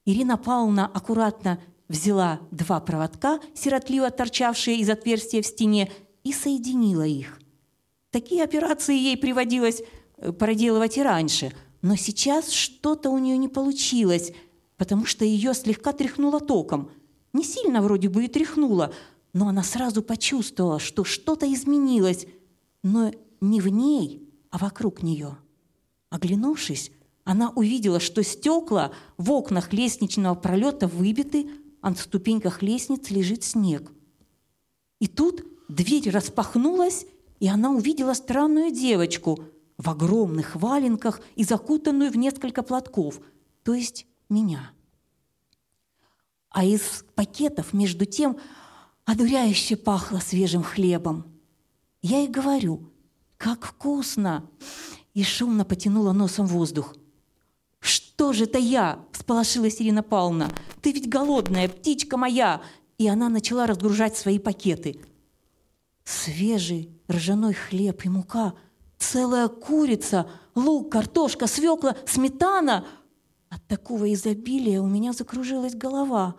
Ирина 0.06 0.38
Павловна 0.38 0.86
аккуратно 0.88 1.60
взяла 1.90 2.40
два 2.52 2.80
проводка, 2.80 3.42
сиротливо 3.54 4.10
торчавшие 4.10 4.78
из 4.78 4.90
отверстия 4.90 5.42
в 5.42 5.46
стене, 5.46 5.92
и 6.24 6.32
соединила 6.32 7.06
их. 7.06 7.40
Такие 8.10 8.44
операции 8.44 8.96
ей 8.96 9.18
приводилось 9.18 9.84
э, 10.18 10.32
проделывать 10.32 10.98
и 10.98 11.04
раньше, 11.04 11.52
но 11.82 11.96
сейчас 11.96 12.50
что-то 12.50 13.10
у 13.10 13.18
нее 13.20 13.38
не 13.38 13.48
получилось, 13.48 14.32
потому 14.78 15.06
что 15.06 15.26
ее 15.26 15.54
слегка 15.54 15.94
тряхнуло 15.94 16.40
током. 16.40 16.90
Не 17.34 17.44
сильно 17.44 17.82
вроде 17.82 18.10
бы 18.10 18.26
и 18.26 18.28
тряхнуло, 18.28 18.94
но 19.34 19.48
она 19.48 19.64
сразу 19.64 20.02
почувствовала, 20.02 20.80
что 20.80 21.04
что-то 21.04 21.52
изменилось, 21.52 22.28
но 22.84 23.12
не 23.42 23.62
в 23.62 23.68
ней, 23.68 24.30
а 24.50 24.58
вокруг 24.58 25.04
нее. 25.04 25.38
Оглянувшись, 26.10 26.92
она 27.26 27.50
увидела, 27.50 28.00
что 28.00 28.24
стекла 28.24 28.92
в 29.18 29.32
окнах 29.32 29.74
лестничного 29.74 30.36
пролета 30.36 30.88
выбиты, 30.88 31.50
а 31.82 31.90
на 31.90 31.96
ступеньках 31.96 32.62
лестницы 32.62 33.14
лежит 33.14 33.44
снег. 33.44 33.92
И 35.00 35.08
тут 35.08 35.44
дверь 35.68 36.10
распахнулась, 36.10 37.06
и 37.40 37.48
она 37.48 37.72
увидела 37.72 38.14
странную 38.14 38.72
девочку 38.72 39.40
в 39.78 39.90
огромных 39.90 40.56
валенках 40.56 41.20
и 41.36 41.44
закутанную 41.44 42.12
в 42.12 42.16
несколько 42.16 42.64
платков, 42.64 43.20
то 43.64 43.74
есть 43.74 44.08
меня. 44.30 44.72
А 46.50 46.64
из 46.64 47.04
пакетов, 47.16 47.74
между 47.74 48.06
тем, 48.06 48.38
одуряюще 49.06 49.76
пахло 49.76 50.20
свежим 50.20 50.64
хлебом. 50.64 51.26
Я 52.02 52.22
и 52.22 52.28
говорю, 52.28 52.92
как 53.38 53.66
вкусно! 53.66 54.50
И 55.14 55.24
шумно 55.24 55.66
потянула 55.66 56.12
носом 56.14 56.46
воздух– 56.46 56.96
«Что 57.86 58.34
же 58.34 58.46
это 58.46 58.58
я?»– 58.58 59.06
всполошилась 59.12 59.80
Ирина 59.80 60.02
Павловна. 60.02 60.50
«Ты 60.82 60.92
ведь 60.92 61.08
голодная, 61.08 61.70
птичка 61.70 62.18
моя!» 62.18 62.64
И 62.98 63.08
она 63.08 63.30
начала 63.30 63.68
разгружать 63.68 64.18
свои 64.18 64.40
пакеты. 64.40 65.00
Свежий 66.04 66.90
ржаной 67.12 67.54
хлеб 67.54 68.04
и 68.04 68.10
мука, 68.10 68.56
целая 68.98 69.50
курица, 69.50 70.28
лук, 70.56 70.92
картошка, 70.92 71.46
свекла, 71.46 71.96
сметана. 72.08 72.88
От 73.56 73.66
такого 73.68 74.14
изобилия 74.14 74.82
у 74.82 74.88
меня 74.88 75.14
закружилась 75.14 75.76
голова. 75.76 76.36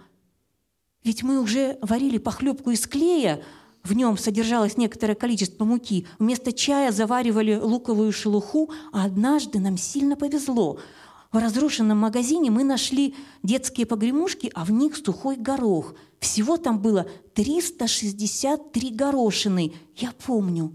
Ведь 1.03 1.23
мы 1.23 1.41
уже 1.41 1.79
варили 1.81 2.19
похлебку 2.19 2.73
из 2.73 2.87
клея, 2.87 3.43
в 3.83 3.95
нем 3.95 4.19
содержалось 4.19 4.77
некоторое 4.77 5.15
количество 5.15 5.65
муки. 5.65 6.07
Вместо 6.19 6.53
чая 6.53 6.93
заваривали 6.93 7.55
луковую 7.57 8.13
шелуху, 8.13 8.71
а 8.93 9.07
однажды 9.07 9.61
нам 9.61 9.79
сильно 9.79 10.15
повезло– 10.17 10.79
в 11.33 11.39
разрушенном 11.39 11.99
магазине 11.99 12.51
мы 12.51 12.65
нашли 12.65 13.15
детские 13.43 13.85
погремушки, 13.85 14.51
а 14.55 14.65
в 14.65 14.71
них 14.71 14.97
сухой 14.97 15.37
горох. 15.37 15.95
Всего 16.19 16.57
там 16.57 16.81
было 16.81 17.07
363 17.35 18.91
горошины. 18.91 19.75
Я 19.97 20.13
помню. 20.25 20.73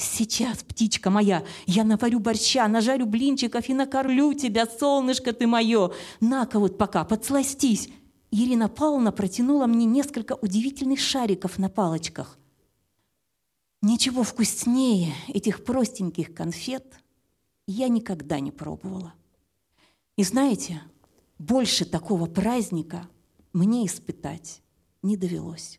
Сейчас, 0.00 0.62
птичка 0.62 1.10
моя, 1.10 1.44
я 1.66 1.84
наварю 1.84 2.20
борща, 2.20 2.66
нажарю 2.68 3.04
блинчиков 3.04 3.68
и 3.68 3.74
накормлю 3.74 4.32
тебя, 4.32 4.66
солнышко 4.66 5.34
ты 5.34 5.46
мое. 5.46 5.92
На-ка 6.20 6.58
вот 6.58 6.78
пока, 6.78 7.04
подсластись. 7.04 7.90
Ирина 8.30 8.70
Павловна 8.70 9.12
протянула 9.12 9.66
мне 9.66 9.84
несколько 9.84 10.36
удивительных 10.36 11.00
шариков 11.00 11.58
на 11.58 11.68
палочках. 11.68 12.38
Ничего 13.82 14.22
вкуснее 14.22 15.12
этих 15.28 15.64
простеньких 15.64 16.32
конфет 16.32 16.98
я 17.66 17.88
никогда 17.88 18.40
не 18.40 18.52
пробовала. 18.52 19.12
И 20.16 20.24
знаете, 20.24 20.80
больше 21.38 21.84
такого 21.84 22.24
праздника 22.24 23.06
мне 23.52 23.84
испытать 23.84 24.62
не 25.02 25.18
довелось. 25.18 25.78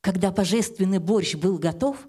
Когда 0.00 0.30
божественный 0.30 0.98
борщ 0.98 1.34
был 1.34 1.58
готов, 1.58 2.08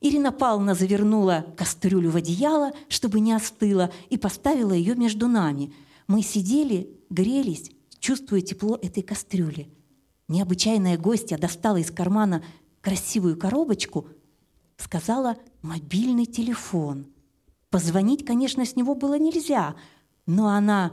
Ирина 0.00 0.32
Павловна 0.32 0.74
завернула 0.74 1.46
кастрюлю 1.56 2.10
в 2.10 2.16
одеяло, 2.16 2.72
чтобы 2.88 3.20
не 3.20 3.32
остыла, 3.32 3.90
и 4.10 4.16
поставила 4.16 4.72
ее 4.72 4.94
между 4.94 5.26
нами. 5.26 5.72
Мы 6.06 6.22
сидели, 6.22 6.90
грелись, 7.10 7.70
чувствуя 7.98 8.40
тепло 8.40 8.78
этой 8.80 9.02
кастрюли. 9.02 9.68
Необычайная 10.28 10.98
гостья 10.98 11.38
достала 11.38 11.78
из 11.78 11.90
кармана 11.90 12.44
красивую 12.80 13.36
коробочку, 13.36 14.08
сказала 14.76 15.36
«мобильный 15.62 16.26
телефон». 16.26 17.06
Позвонить, 17.70 18.24
конечно, 18.24 18.64
с 18.64 18.76
него 18.76 18.94
было 18.94 19.18
нельзя– 19.18 19.74
но 20.26 20.48
она 20.48 20.92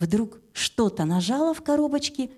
вдруг 0.00 0.40
что-то 0.52 1.04
нажала 1.04 1.54
в 1.54 1.62
коробочке 1.62 2.30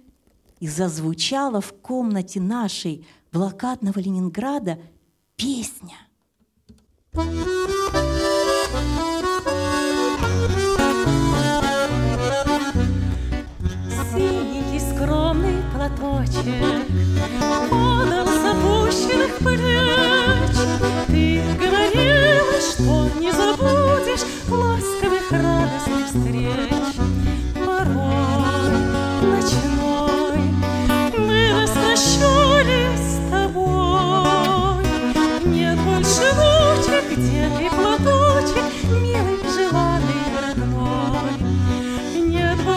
и 0.58 0.68
зазвучала 0.68 1.60
в 1.60 1.72
комнате 1.72 2.40
нашей 2.40 3.06
блокадного 3.32 3.98
Ленинграда 3.98 4.78
песня. 5.36 5.98
Синенький 14.12 14.80
скромный 14.80 15.62
платочек 15.72 16.86
Подал 17.70 18.26
с 18.26 18.44
опущенных 18.44 19.36
плеч 19.38 20.56
Ты 21.06 21.42
говорила, 21.58 22.60
что 22.60 23.20
не 23.20 23.30
забудешь 23.32 24.24
Ласковых 24.48 25.30
радостных 25.30 26.06
встреч 26.06 27.15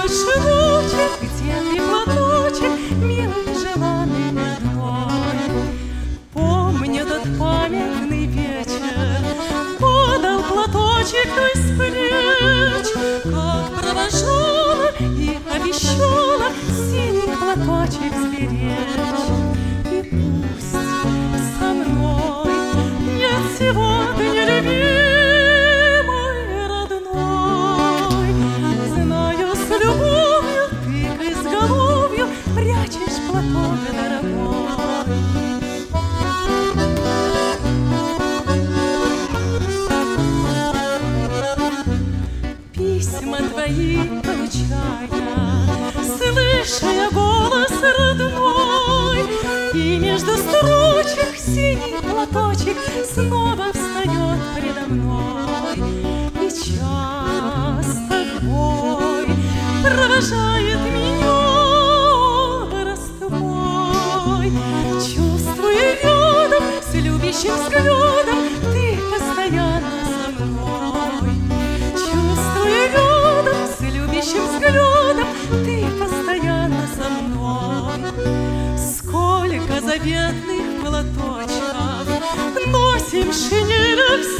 Нет 0.09 0.25
больше 0.25 0.95
ночи, 0.95 1.88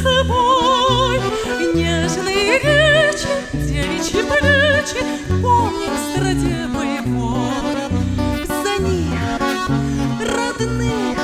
собой. 0.02 1.20
Нежные 1.74 2.58
речи, 2.58 3.28
девичьи 3.52 4.22
плечи 4.22 5.04
Помним 5.42 5.94
страде 6.12 6.66
боевой 6.66 7.78
За 8.46 8.74
них, 8.82 9.22
родных, 10.20 11.18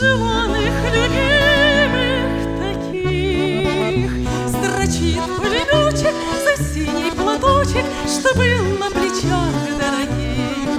желанных, 0.00 0.74
любимых 0.94 2.28
таких. 2.60 4.10
Строчит 4.48 5.24
пулеметчик 5.36 6.14
за 6.44 6.54
синий 6.64 7.10
платочек 7.10 7.84
Что 8.06 8.34
был 8.34 8.62
на 8.78 8.88
плечах 8.90 9.54
дорогих. 9.78 10.70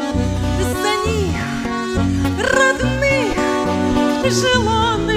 За 0.60 0.94
них, 1.08 1.42
родных, 2.40 3.36
желанных, 4.32 5.17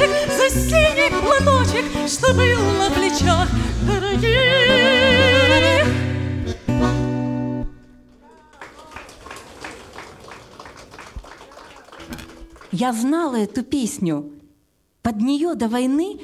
пулеметчик 0.00 0.30
за 0.30 0.48
синий 0.50 1.10
платочек, 1.20 1.84
что 2.08 2.32
был 2.32 2.60
на 2.78 2.90
плечах 2.90 3.48
дорогих. 3.86 4.30
Я 12.72 12.92
знала 12.92 13.36
эту 13.36 13.62
песню. 13.62 14.32
Под 15.02 15.16
нее 15.16 15.54
до 15.54 15.68
войны 15.68 16.20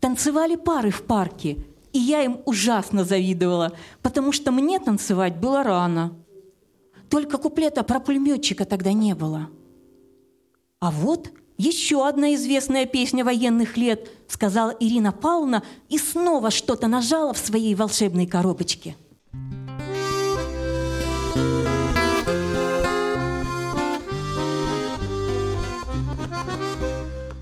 танцевали 0.00 0.56
пары 0.56 0.90
в 0.90 1.02
парке, 1.02 1.64
и 1.92 1.98
я 1.98 2.22
им 2.22 2.40
ужасно 2.44 3.04
завидовала, 3.04 3.72
потому 4.02 4.32
что 4.32 4.52
мне 4.52 4.80
танцевать 4.80 5.36
было 5.38 5.62
рано. 5.62 6.14
Только 7.08 7.38
куплета 7.38 7.84
про 7.84 8.00
пулеметчика 8.00 8.64
тогда 8.64 8.92
не 8.92 9.14
было. 9.14 9.48
А 10.80 10.90
вот 10.90 11.30
еще 11.56 12.06
одна 12.06 12.34
известная 12.34 12.86
песня 12.86 13.24
военных 13.24 13.76
лет, 13.76 14.10
сказала 14.28 14.74
Ирина 14.80 15.12
Павловна 15.12 15.62
и 15.88 15.98
снова 15.98 16.50
что-то 16.50 16.88
нажала 16.88 17.32
в 17.32 17.38
своей 17.38 17.74
волшебной 17.74 18.26
коробочке. 18.26 18.96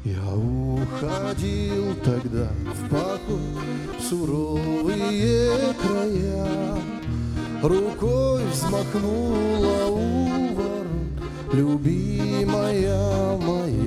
Я 0.04 0.34
уходил 0.34 1.94
тогда 2.04 2.50
в 2.74 2.90
поход 2.90 3.40
в 3.98 4.02
суровые 4.02 5.74
края, 5.82 6.78
Рукой 7.62 8.44
взмахнула 8.46 9.86
у 9.86 10.54
ворот 10.54 10.82
любимая 11.52 13.36
моя. 13.36 13.81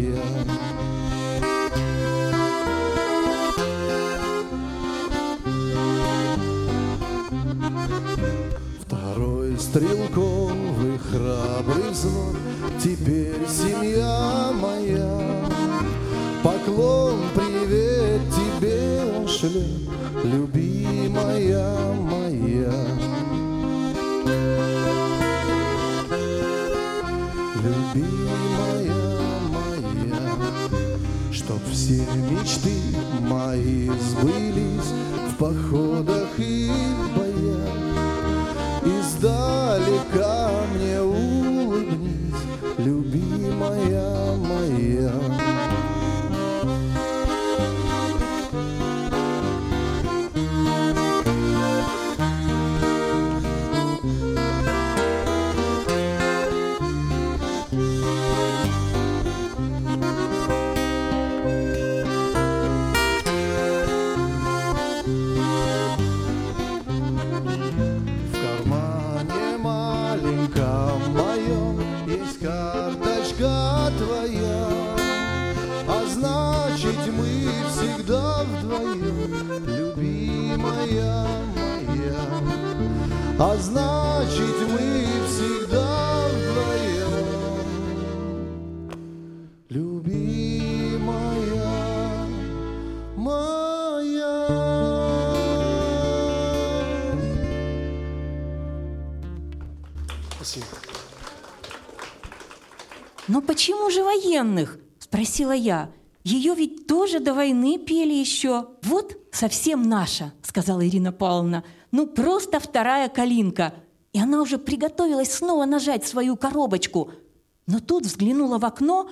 Стрелковый 9.75 10.97
храбрый 10.97 11.91
взвод, 11.91 12.37
Теперь 12.81 13.45
семья 13.45 14.53
моя. 14.53 15.19
Поклон, 16.41 17.19
привет 17.35 18.21
тебе 18.31 19.27
шлет, 19.27 19.65
любимая 20.23 21.93
моя. 21.93 22.71
Любимая 27.65 28.93
моя, 29.51 30.31
Чтоб 31.33 31.59
все 31.69 32.01
мечты 32.31 32.79
мои 33.19 33.89
сбылись 33.89 34.93
В 35.31 35.37
походах 35.37 36.29
и 36.37 36.71
в. 37.17 37.24
Издалека 39.74 40.33
военных?»– 104.35 104.79
спросила 104.99 105.51
я. 105.51 105.91
«Ее 106.23 106.55
ведь 106.55 106.87
тоже 106.87 107.19
до 107.19 107.33
войны 107.33 107.77
пели 107.77 108.13
еще». 108.13 108.67
«Вот 108.83 109.17
совсем 109.31 109.83
наша»,– 109.83 110.33
сказала 110.41 110.85
Ирина 110.85 111.11
Павловна. 111.11 111.63
«Ну, 111.91 112.07
просто 112.07 112.59
вторая 112.59 113.09
калинка». 113.09 113.73
И 114.13 114.19
она 114.19 114.41
уже 114.41 114.57
приготовилась 114.57 115.31
снова 115.31 115.65
нажать 115.65 116.07
свою 116.07 116.37
коробочку. 116.37 117.11
Но 117.67 117.79
тут 117.79 118.05
взглянула 118.05 118.57
в 118.57 118.65
окно 118.65 119.09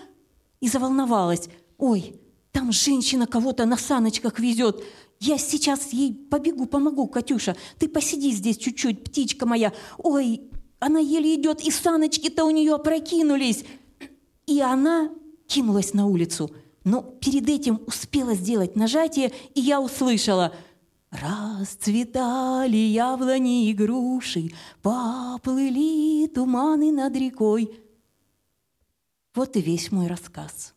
и 0.60 0.68
заволновалась. 0.70 1.50
«Ой, 1.78 2.20
там 2.52 2.72
женщина 2.72 3.28
кого-то 3.28 3.66
на 3.66 3.78
саночках 3.78 4.40
везет. 4.40 4.84
Я 5.20 5.38
сейчас 5.38 5.94
ей 5.94 6.14
побегу, 6.14 6.66
помогу, 6.66 7.08
Катюша. 7.08 7.56
Ты 7.80 7.88
посиди 7.88 8.32
здесь 8.32 8.58
чуть-чуть, 8.58 9.04
птичка 9.04 9.46
моя. 9.46 9.74
Ой, 9.98 10.42
она 10.80 11.00
еле 11.00 11.36
идет, 11.36 11.62
и 11.62 11.72
саночки-то 11.72 12.46
у 12.46 12.50
нее 12.50 12.74
опрокинулись». 12.74 13.66
И 14.46 14.60
она 14.62 15.10
кинулась 15.48 15.94
на 15.94 16.08
улицу. 16.08 16.52
Но 16.84 17.02
перед 17.02 17.50
этим 17.50 17.82
успела 17.88 18.36
сделать 18.36 18.76
нажатие, 18.76 19.32
и 19.54 19.62
я 19.62 19.80
услышала 19.80 20.54
«Расцветали 21.12 22.76
яблони 22.76 23.70
и 23.70 23.74
груши, 23.74 24.52
поплыли 24.82 26.28
туманы 26.28 26.92
над 26.92 27.16
рекой». 27.16 27.80
Вот 29.36 29.56
и 29.56 29.62
весь 29.62 29.92
мой 29.92 30.08
рассказ. 30.08 30.74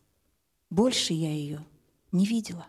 Больше 0.71 1.13
я 1.13 1.31
ее 1.31 1.65
не 2.13 2.27
видела. 2.27 2.67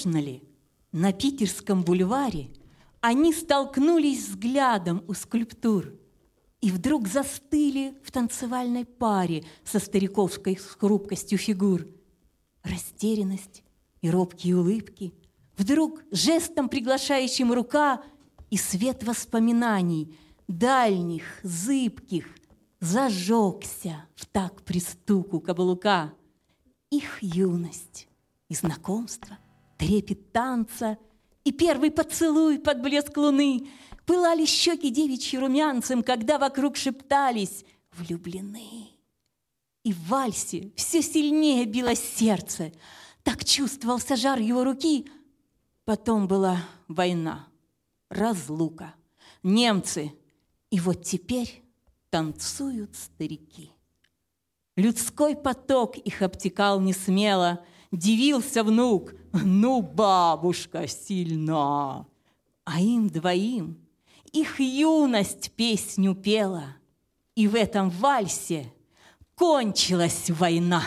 Возможно 0.00 0.22
ли 0.24 0.42
на 0.92 1.12
Питерском 1.12 1.84
бульваре 1.84 2.48
они 3.02 3.34
столкнулись 3.34 4.28
взглядом 4.28 5.04
у 5.08 5.12
скульптур 5.12 5.92
и 6.62 6.70
вдруг 6.70 7.06
застыли 7.06 7.94
в 8.02 8.10
танцевальной 8.10 8.86
паре 8.86 9.44
со 9.62 9.78
стариковской 9.78 10.54
хрупкостью 10.54 11.36
фигур? 11.36 11.86
Растерянность 12.62 13.62
и 14.00 14.08
робкие 14.08 14.56
улыбки, 14.56 15.12
вдруг 15.58 16.02
жестом 16.12 16.70
приглашающим 16.70 17.52
рука 17.52 18.02
и 18.48 18.56
свет 18.56 19.04
воспоминаний, 19.04 20.16
дальних, 20.48 21.24
зыбких, 21.42 22.26
зажегся 22.80 24.06
в 24.14 24.24
так 24.24 24.62
пристуку 24.62 25.40
каблука. 25.40 26.14
Их 26.88 27.22
юность 27.22 28.08
и 28.48 28.54
знакомство, 28.54 29.36
трепет 29.80 30.30
танца 30.30 30.98
и 31.42 31.52
первый 31.52 31.90
поцелуй 31.90 32.58
под 32.58 32.82
блеск 32.82 33.16
луны 33.16 33.66
пылали 34.04 34.44
щеки 34.44 34.90
девичьи 34.90 35.38
румянцем, 35.38 36.02
когда 36.02 36.38
вокруг 36.38 36.76
шептались 36.76 37.64
«влюблены». 37.92 38.90
И 39.82 39.94
в 39.94 40.08
вальсе 40.08 40.70
все 40.76 41.00
сильнее 41.00 41.64
билось 41.64 42.02
сердце. 42.02 42.72
Так 43.22 43.42
чувствовался 43.46 44.16
жар 44.16 44.38
его 44.38 44.64
руки. 44.64 45.10
Потом 45.86 46.28
была 46.28 46.58
война, 46.86 47.48
разлука, 48.10 48.94
немцы. 49.42 50.12
И 50.70 50.78
вот 50.78 51.04
теперь 51.04 51.62
танцуют 52.10 52.94
старики. 52.94 53.72
Людской 54.76 55.34
поток 55.34 55.96
их 55.96 56.20
обтекал 56.20 56.80
не 56.80 56.92
смело, 56.92 57.64
Дивился 57.92 58.62
внук, 58.62 59.14
ну, 59.32 59.82
бабушка 59.82 60.86
сильна. 60.86 62.06
А 62.64 62.80
им 62.80 63.08
двоим 63.08 63.78
их 64.32 64.60
юность 64.60 65.52
песню 65.52 66.14
пела, 66.14 66.76
И 67.34 67.48
в 67.48 67.54
этом 67.54 67.90
вальсе 67.90 68.72
кончилась 69.34 70.30
война. 70.30 70.82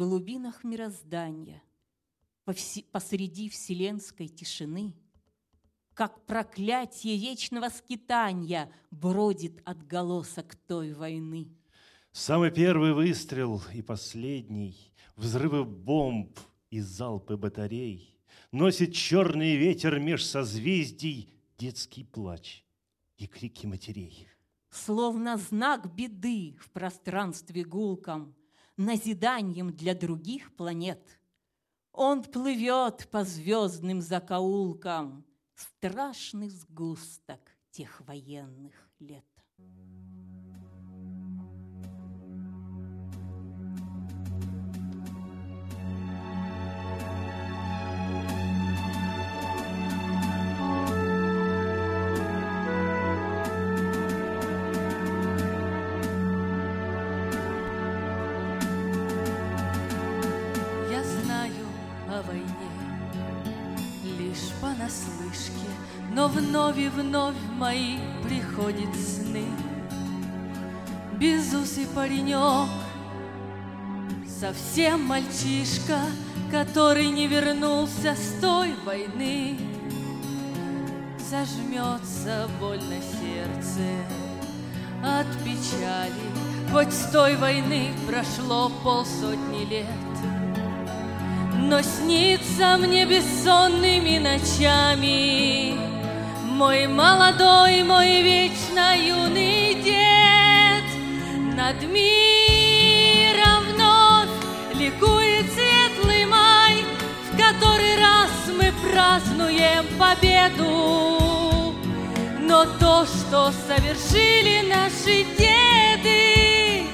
Глубинах 0.00 0.64
мироздания, 0.64 1.62
посреди 2.90 3.50
вселенской 3.50 4.28
тишины, 4.28 4.94
как 5.92 6.24
проклятие 6.24 7.18
вечного 7.18 7.68
скитания 7.68 8.72
бродит 8.90 9.60
отголосок 9.66 10.54
той 10.54 10.94
войны. 10.94 11.54
Самый 12.12 12.50
первый 12.50 12.94
выстрел 12.94 13.62
и 13.74 13.82
последний, 13.82 14.74
взрывы 15.16 15.64
бомб 15.64 16.38
и 16.70 16.80
залпы 16.80 17.36
батарей, 17.36 18.18
носит 18.52 18.94
черный 18.94 19.56
ветер 19.56 20.00
меж 20.00 20.24
созвездий 20.24 21.28
детский 21.58 22.04
плач 22.04 22.64
и 23.18 23.26
крики 23.26 23.66
матерей. 23.66 24.26
Словно 24.70 25.36
знак 25.36 25.94
беды 25.94 26.56
в 26.58 26.70
пространстве 26.70 27.64
гулком, 27.64 28.34
назиданием 28.80 29.72
для 29.72 29.94
других 29.94 30.54
планет. 30.56 31.20
Он 31.92 32.22
плывет 32.24 33.08
по 33.10 33.24
звездным 33.24 34.00
закоулкам, 34.00 35.24
страшный 35.54 36.48
сгусток 36.48 37.40
тех 37.70 38.00
военных 38.00 38.74
лет. 38.98 39.24
Вновь 66.40 66.78
и 66.78 66.88
вновь 66.88 67.36
мои 67.56 67.98
приходят 68.22 68.94
сны. 68.94 69.44
Безусый 71.18 71.86
паренек, 71.94 72.68
совсем 74.26 75.04
мальчишка, 75.04 75.98
который 76.50 77.08
не 77.08 77.26
вернулся 77.26 78.14
с 78.14 78.40
той 78.40 78.74
войны. 78.84 79.58
Зажмется 81.30 82.48
больно 82.58 82.96
сердце 83.00 83.86
от 85.04 85.26
печали, 85.44 86.12
Хоть 86.72 86.92
с 86.92 87.10
той 87.10 87.36
войны 87.36 87.90
прошло 88.06 88.70
полсотни 88.82 89.64
лет. 89.64 89.86
Но 91.58 91.82
снится 91.82 92.76
мне 92.78 93.04
бессонными 93.06 94.18
ночами 94.18 95.99
Мой 96.60 96.86
молодой, 96.88 97.82
мой 97.84 98.20
вечно 98.20 98.94
юный 98.94 99.76
дед. 99.82 100.84
Над 101.56 101.82
миром 101.88 103.64
вновь 103.72 104.28
ликует 104.74 105.46
светлый 105.54 106.26
май 106.26 106.84
В 107.24 107.38
который 107.38 107.96
раз 107.96 108.30
мы 108.58 108.74
празднуем 108.86 109.86
победу. 109.98 111.74
Но 112.40 112.66
то, 112.78 113.06
что 113.06 113.52
совершили 113.66 114.68
наши 114.68 115.24
деды 115.38 116.84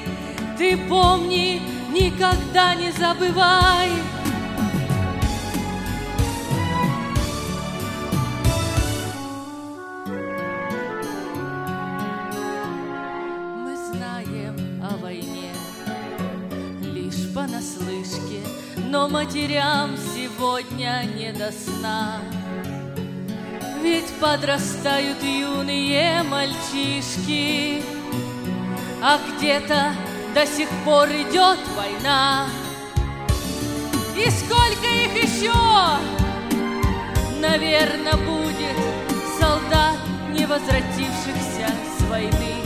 Ты 0.57 0.77
помни, 0.89 1.61
никогда 1.91 2.77
не 2.77 2.93
забывай 2.93 3.91
матерям 19.09 19.97
сегодня 20.15 21.05
не 21.17 21.33
до 21.33 21.53
сна. 21.53 22.21
Ведь 23.83 24.11
подрастают 24.21 25.23
юные 25.23 26.23
мальчишки, 26.25 27.83
а 29.03 29.19
где-то 29.19 29.93
до 30.35 30.47
сих 30.47 30.69
пор 30.85 31.09
идет 31.09 31.59
война. 31.77 32.47
И 34.17 34.31
сколько 34.31 34.87
их 34.87 35.23
еще, 35.23 35.53
наверное, 37.41 38.17
будет 38.17 38.77
солдат, 39.39 39.97
не 40.33 40.47
возвратившихся 40.47 41.69
с 41.99 42.03
войны. 42.11 42.57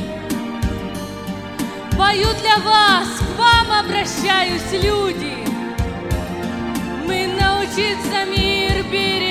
Пою 1.98 2.28
для 2.40 2.58
вас, 2.64 3.08
к 3.18 3.38
вам 3.38 3.84
обращаюсь, 3.84 4.72
люди. 4.72 5.39
Мы 7.70 7.76
научиться 7.76 8.24
мир 8.26 8.82
беречь 8.90 9.29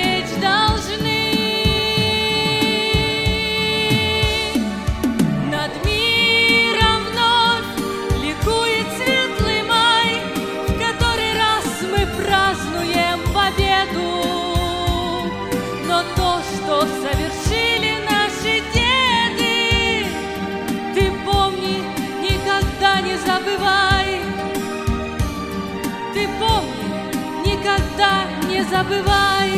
забывай. 28.70 29.50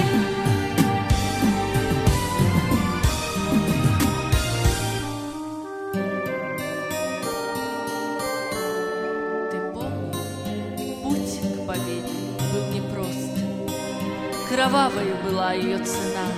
Ты 9.51 9.59
помни, 9.75 10.97
путь 11.03 11.41
к 11.41 11.67
победе 11.67 12.09
был 12.53 12.67
непрост. 12.73 14.49
Кровавою 14.49 15.17
была 15.25 15.53
ее 15.53 15.79
цена. 15.79 16.29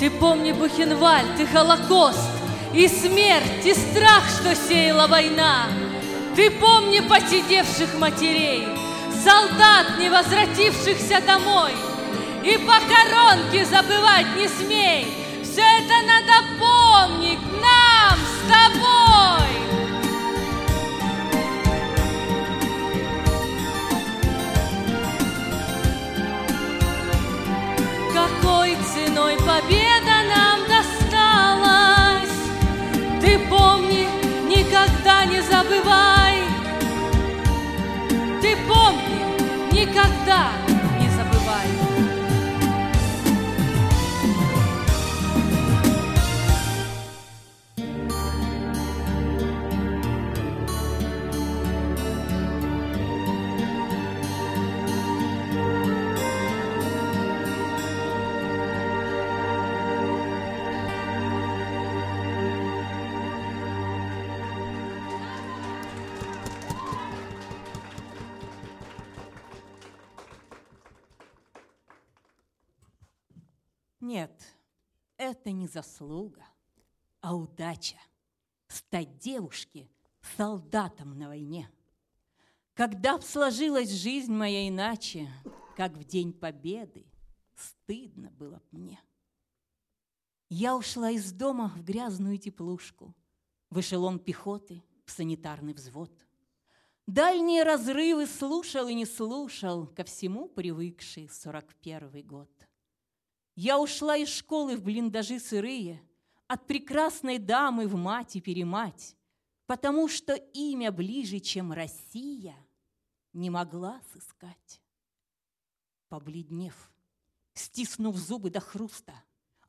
Ты 0.00 0.10
помни 0.10 0.52
Бухенвальд 0.52 1.40
и 1.40 1.46
Холокост, 1.46 2.18
И 2.74 2.88
смерть, 2.88 3.64
и 3.64 3.72
страх, 3.72 4.24
что 4.28 4.54
сеяла 4.54 5.06
война. 5.06 5.66
Ты 6.34 6.50
помни 6.50 7.00
посидевших 7.00 7.98
матерей, 7.98 8.75
Солдат, 9.26 9.98
не 9.98 10.08
возвратившихся 10.08 11.20
домой, 11.26 11.72
И 12.44 12.56
похоронки 12.58 13.64
забывать 13.64 14.36
не 14.36 14.46
смей. 14.46 15.12
Все 15.42 15.62
это 15.62 15.94
надо 16.06 16.44
помнить 16.60 17.40
нам 17.60 18.16
с 18.20 18.38
тобой. 18.48 19.56
какой 28.14 28.76
ценой 28.94 29.36
победа 29.38 30.16
нам 30.34 30.60
досталась. 30.68 32.38
Ты 33.20 33.38
помни, 33.50 34.06
никогда 34.46 35.24
не 35.24 35.40
забывай. 35.42 36.44
Ты 38.40 38.56
помни, 38.68 38.85
никогда 39.86 40.65
это 75.18 75.50
не 75.52 75.66
заслуга, 75.66 76.44
а 77.20 77.34
удача 77.34 77.98
стать 78.68 79.18
девушке 79.18 79.88
солдатом 80.36 81.18
на 81.18 81.28
войне. 81.28 81.70
Когда 82.74 83.16
б 83.16 83.22
сложилась 83.22 83.90
жизнь 83.90 84.32
моя 84.32 84.68
иначе, 84.68 85.28
как 85.76 85.92
в 85.92 86.04
день 86.04 86.32
победы, 86.32 87.06
стыдно 87.54 88.30
было 88.30 88.56
б 88.56 88.64
мне. 88.72 89.00
Я 90.48 90.76
ушла 90.76 91.10
из 91.10 91.32
дома 91.32 91.72
в 91.76 91.82
грязную 91.82 92.38
теплушку, 92.38 93.14
в 93.70 93.80
эшелон 93.80 94.18
пехоты, 94.18 94.82
в 95.04 95.10
санитарный 95.10 95.72
взвод. 95.72 96.12
Дальние 97.06 97.62
разрывы 97.62 98.26
слушал 98.26 98.88
и 98.88 98.94
не 98.94 99.06
слушал, 99.06 99.86
ко 99.86 100.04
всему 100.04 100.48
привыкший 100.48 101.28
сорок 101.28 101.74
первый 101.76 102.22
год. 102.22 102.50
Я 103.56 103.80
ушла 103.80 104.18
из 104.18 104.28
школы 104.28 104.76
в 104.76 104.82
блиндажи 104.82 105.40
сырые, 105.40 106.02
от 106.46 106.66
прекрасной 106.66 107.38
дамы 107.38 107.88
в 107.88 107.96
мать 107.96 108.36
и 108.36 108.40
перемать, 108.42 109.16
потому 109.64 110.08
что 110.08 110.34
имя 110.34 110.92
ближе, 110.92 111.40
чем 111.40 111.72
Россия, 111.72 112.54
не 113.32 113.48
могла 113.48 114.00
сыскать. 114.12 114.82
Побледнев, 116.10 116.92
стиснув 117.54 118.16
зубы 118.16 118.50
до 118.50 118.60
хруста, 118.60 119.14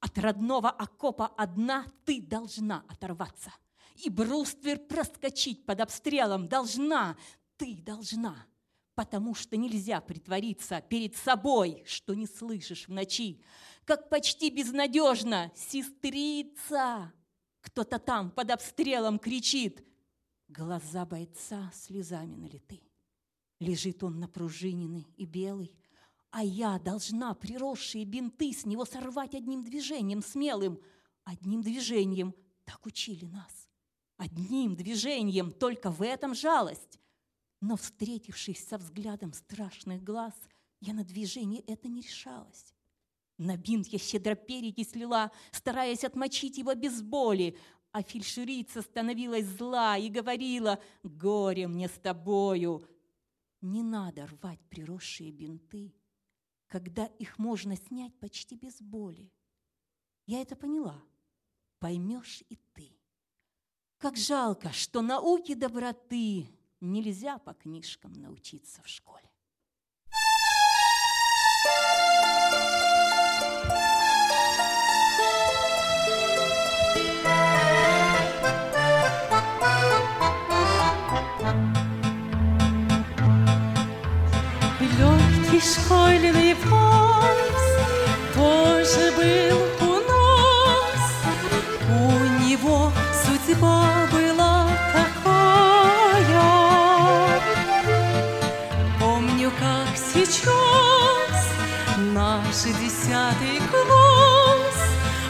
от 0.01 0.17
родного 0.17 0.69
окопа 0.69 1.27
одна 1.27 1.87
ты 2.03 2.21
должна 2.21 2.83
оторваться. 2.89 3.53
И 4.03 4.09
бруствер 4.09 4.77
проскочить 4.77 5.65
под 5.65 5.79
обстрелом 5.79 6.49
должна, 6.49 7.17
ты 7.55 7.77
должна, 7.77 8.45
потому 8.97 9.35
что 9.35 9.57
нельзя 9.57 10.01
притвориться 10.01 10.81
перед 10.81 11.15
собой, 11.15 11.83
что 11.85 12.15
не 12.15 12.25
слышишь 12.25 12.87
в 12.87 12.91
ночи, 12.91 13.39
как 13.85 14.09
почти 14.09 14.49
безнадежно, 14.49 15.51
сестрица. 15.55 17.13
Кто-то 17.61 17.99
там 17.99 18.31
под 18.31 18.49
обстрелом 18.49 19.19
кричит. 19.19 19.85
Глаза 20.47 21.05
бойца 21.05 21.71
слезами 21.75 22.35
налиты. 22.37 22.81
Лежит 23.59 24.03
он 24.03 24.19
напружиненный 24.19 25.05
и 25.15 25.25
белый, 25.25 25.75
А 26.31 26.43
я 26.43 26.79
должна 26.79 27.35
приросшие 27.35 28.03
бинты 28.03 28.51
с 28.51 28.65
него 28.65 28.83
сорвать 28.83 29.35
одним 29.35 29.63
движением 29.63 30.23
смелым. 30.23 30.79
Одним 31.23 31.61
движением, 31.61 32.33
так 32.65 32.83
учили 32.87 33.25
нас. 33.25 33.69
Одним 34.17 34.75
движением, 34.75 35.51
только 35.51 35.91
в 35.91 36.01
этом 36.01 36.33
жалость. 36.33 36.99
Но, 37.59 37.75
встретившись 37.75 38.67
со 38.67 38.77
взглядом 38.77 39.33
страшных 39.33 40.03
глаз, 40.03 40.33
я 40.79 40.93
на 40.93 41.03
движение 41.03 41.61
это 41.61 41.87
не 41.87 42.01
решалась. 42.01 42.73
На 43.37 43.57
бинт 43.57 43.87
я 43.87 43.99
щедро 43.99 44.35
переки 44.35 44.83
слила, 44.83 45.31
стараясь 45.51 46.03
отмочить 46.03 46.57
его 46.57 46.73
без 46.75 47.01
боли, 47.01 47.57
а 47.91 48.03
фельдшерица 48.03 48.81
становилась 48.81 49.45
зла 49.45 49.97
и 49.97 50.09
говорила, 50.09 50.79
«Горе 51.03 51.67
мне 51.67 51.87
с 51.87 51.99
тобою!» 51.99 52.87
Не 53.61 53.81
надо 53.81 54.27
рвать 54.27 54.59
приросшие 54.69 55.31
бинты, 55.31 55.95
когда 56.67 57.05
их 57.05 57.39
можно 57.39 57.75
снять 57.75 58.13
почти 58.19 58.55
без 58.55 58.79
боли. 58.81 59.31
Я 60.27 60.41
это 60.41 60.55
поняла. 60.55 61.03
Поймешь 61.79 62.43
и 62.49 62.55
ты. 62.73 62.91
Как 63.97 64.15
жалко, 64.15 64.71
что 64.71 65.01
науки 65.01 65.55
доброты 65.55 66.47
нельзя 66.81 67.37
по 67.39 67.53
книжкам 67.53 68.13
научиться 68.13 68.81
в 68.83 68.87
школе. 68.87 69.29
Легкий 84.79 85.59
школьный 85.59 86.53
вальс 86.65 88.33
тоже 88.33 89.11
был 89.15 89.56
сейчас 100.29 101.51
наш 101.97 102.63
десятый 102.63 103.61
класс 103.71 104.77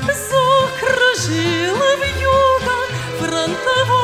закружила 0.07 1.89
в 1.97 2.03
фронтовая. 2.19 2.77
Фронтовой 3.19 3.96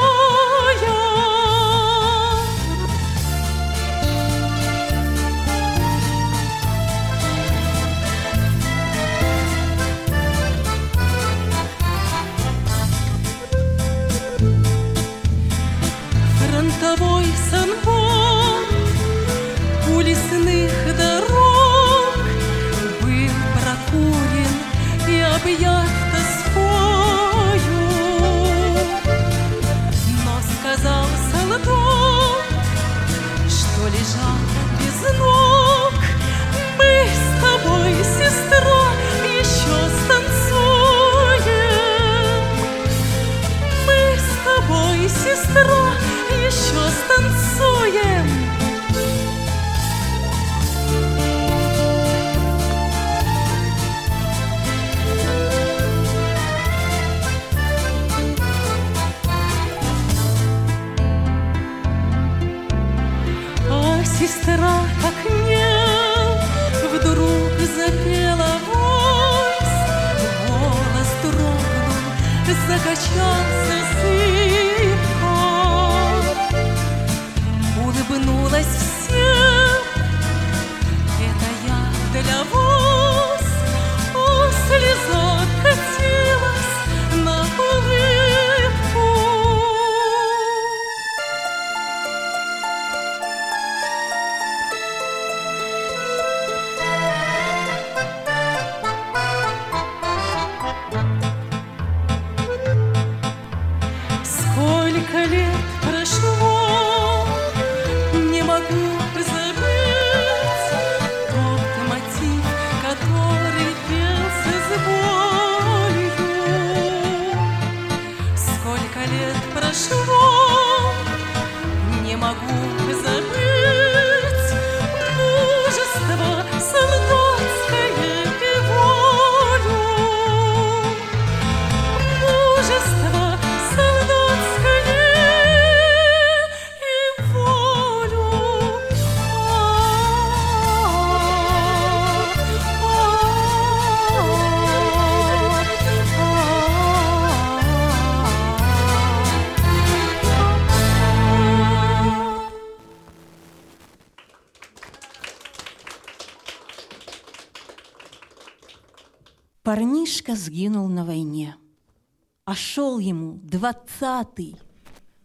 двадцатый 163.63 164.59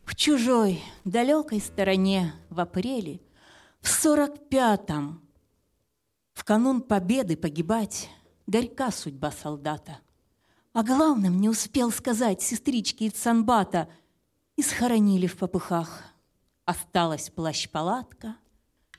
в 0.04 0.14
чужой 0.14 0.80
далекой 1.04 1.60
стороне 1.60 2.32
в 2.50 2.60
апреле, 2.60 3.20
в 3.80 3.88
сорок 3.88 4.48
пятом. 4.48 5.28
В 6.34 6.44
канун 6.44 6.82
победы 6.82 7.36
погибать 7.36 8.08
горька 8.46 8.92
судьба 8.92 9.32
солдата. 9.32 9.98
А 10.72 10.84
главным 10.84 11.40
не 11.40 11.48
успел 11.48 11.90
сказать 11.90 12.40
сестричке 12.40 13.06
из 13.06 13.14
Санбата 13.14 13.88
и 14.54 14.62
схоронили 14.62 15.26
в 15.26 15.36
попыхах. 15.36 16.04
Осталась 16.64 17.30
плащ-палатка, 17.30 18.36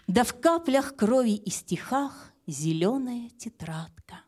да 0.08 0.26
в 0.26 0.38
каплях 0.42 0.98
крови 0.98 1.36
и 1.36 1.50
стихах 1.50 2.34
зеленая 2.46 3.30
тетрадка. 3.38 4.20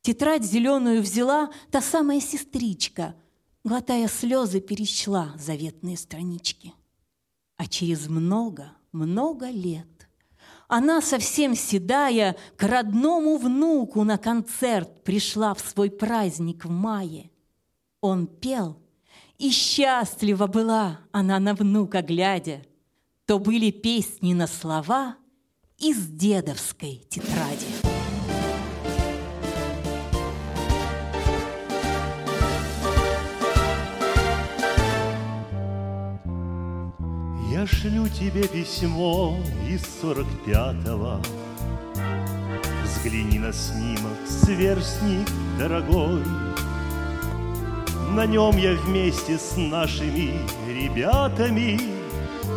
Тетрадь 0.00 0.44
зеленую 0.44 1.02
взяла 1.02 1.50
та 1.70 1.82
самая 1.82 2.20
сестричка, 2.20 3.16
глотая 3.64 4.08
слезы, 4.08 4.60
перечла 4.60 5.34
заветные 5.38 5.96
странички. 5.96 6.74
А 7.56 7.66
через 7.66 8.08
много, 8.08 8.72
много 8.92 9.48
лет 9.50 9.86
она, 10.72 11.02
совсем 11.02 11.54
седая, 11.54 12.34
к 12.56 12.62
родному 12.62 13.36
внуку 13.36 14.04
на 14.04 14.16
концерт 14.16 15.04
пришла 15.04 15.52
в 15.52 15.60
свой 15.60 15.90
праздник 15.90 16.64
в 16.64 16.70
мае. 16.70 17.30
Он 18.00 18.26
пел, 18.26 18.78
и 19.36 19.50
счастлива 19.50 20.46
была 20.46 21.00
она 21.12 21.38
на 21.40 21.52
внука 21.52 22.00
глядя. 22.00 22.64
То 23.26 23.38
были 23.38 23.70
песни 23.70 24.32
на 24.32 24.46
слова 24.46 25.16
из 25.76 26.06
дедовской 26.06 27.04
тетради. 27.10 27.71
Я 37.62 37.68
шлю 37.68 38.08
тебе 38.08 38.48
письмо 38.48 39.38
из 39.68 39.82
сорок 40.00 40.26
пятого. 40.44 41.22
Взгляни 42.82 43.38
на 43.38 43.52
снимок, 43.52 44.18
сверстник 44.26 45.28
дорогой. 45.60 46.24
На 48.16 48.26
нем 48.26 48.56
я 48.56 48.72
вместе 48.72 49.38
с 49.38 49.56
нашими 49.56 50.40
ребятами. 50.66 51.78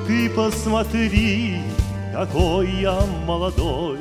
Ты 0.08 0.28
посмотри, 0.32 1.62
какой 2.12 2.72
я 2.72 3.00
молодой. 3.28 4.00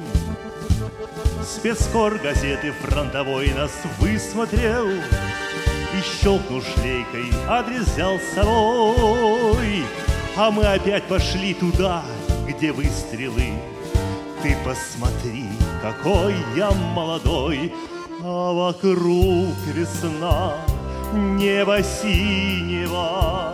Спецкор 1.45 2.15
газеты 2.15 2.73
фронтовой 2.81 3.53
нас 3.53 3.73
высмотрел 3.99 4.89
И 4.89 6.23
щелкнул 6.23 6.63
шлейкой, 6.63 7.31
адрес 7.47 7.89
взял 7.89 8.19
с 8.19 8.35
собой 8.35 9.85
А 10.37 10.51
мы 10.51 10.65
опять 10.65 11.05
пошли 11.05 11.55
туда, 11.55 12.03
где 12.49 12.73
выстрелы. 12.73 13.53
Ты 14.43 14.57
посмотри, 14.65 15.49
какой 15.81 16.35
я 16.57 16.73
молодой 16.73 17.73
А 18.21 18.53
вокруг 18.53 19.55
весна, 19.73 20.55
небо 21.13 21.81
синего. 21.85 23.53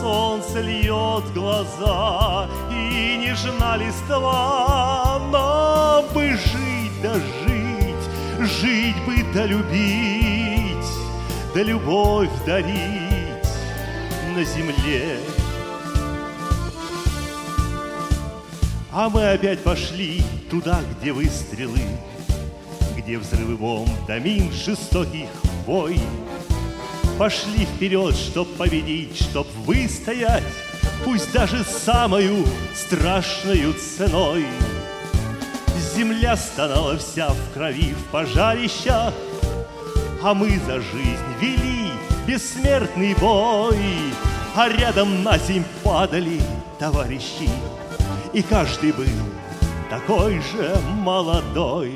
Солнце 0.00 0.60
льет 0.60 1.24
глаза 1.34 2.48
и 2.70 3.16
нежна 3.16 3.76
листва. 3.76 5.20
Нам 5.32 6.06
бы 6.14 6.30
жить 6.30 7.02
да 7.02 7.14
жить, 7.14 8.48
жить 8.60 9.04
бы 9.06 9.24
да 9.34 9.44
любить 9.46 10.76
Да 11.52 11.62
любовь 11.62 12.30
дарить 12.46 13.12
на 14.36 14.44
земле 14.44 15.18
А 18.94 19.08
мы 19.08 19.30
опять 19.30 19.60
пошли 19.60 20.22
туда, 20.50 20.80
где 21.00 21.12
выстрелы 21.12 21.80
Где 22.94 23.18
взрывы 23.18 23.56
бомб, 23.56 23.88
домин 24.06 24.52
жестоких 24.52 25.30
войн 25.64 26.00
Пошли 27.18 27.64
вперед, 27.64 28.14
чтоб 28.14 28.46
победить, 28.56 29.16
чтоб 29.16 29.46
выстоять, 29.64 30.44
Пусть 31.04 31.32
даже 31.32 31.64
самою 31.64 32.44
страшною 32.74 33.74
ценой. 33.74 34.46
Земля 35.94 36.36
стонала 36.36 36.96
вся 36.96 37.30
в 37.30 37.52
крови 37.54 37.94
в 37.94 38.10
пожарищах, 38.10 39.12
А 40.22 40.34
мы 40.34 40.58
за 40.66 40.80
жизнь 40.80 41.18
вели 41.40 41.90
бессмертный 42.26 43.14
бой, 43.14 43.78
А 44.54 44.68
рядом 44.68 45.22
на 45.22 45.38
земь 45.38 45.64
падали 45.82 46.40
товарищи, 46.78 47.48
И 48.32 48.42
каждый 48.42 48.92
был 48.92 49.04
такой 49.90 50.40
же 50.40 50.74
молодой, 51.00 51.92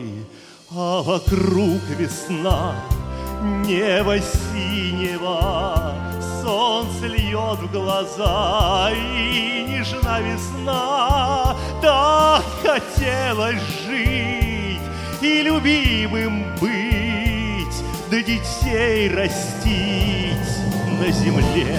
А 0.71 1.03
вокруг 1.03 1.81
весна— 1.99 2.75
Небо 3.43 4.19
синего, 4.19 5.95
солнце 6.43 7.07
льет 7.07 7.59
в 7.59 7.71
глаза, 7.71 8.91
И 8.93 9.67
нежна 9.69 10.21
весна, 10.21 11.57
так 11.81 12.43
хотелось 12.63 13.63
жить 13.87 14.81
И 15.21 15.43
любимым 15.43 16.45
быть, 16.61 17.85
да 18.11 18.23
детей 18.23 19.09
растить 19.11 20.59
на 20.99 21.11
земле. 21.11 21.79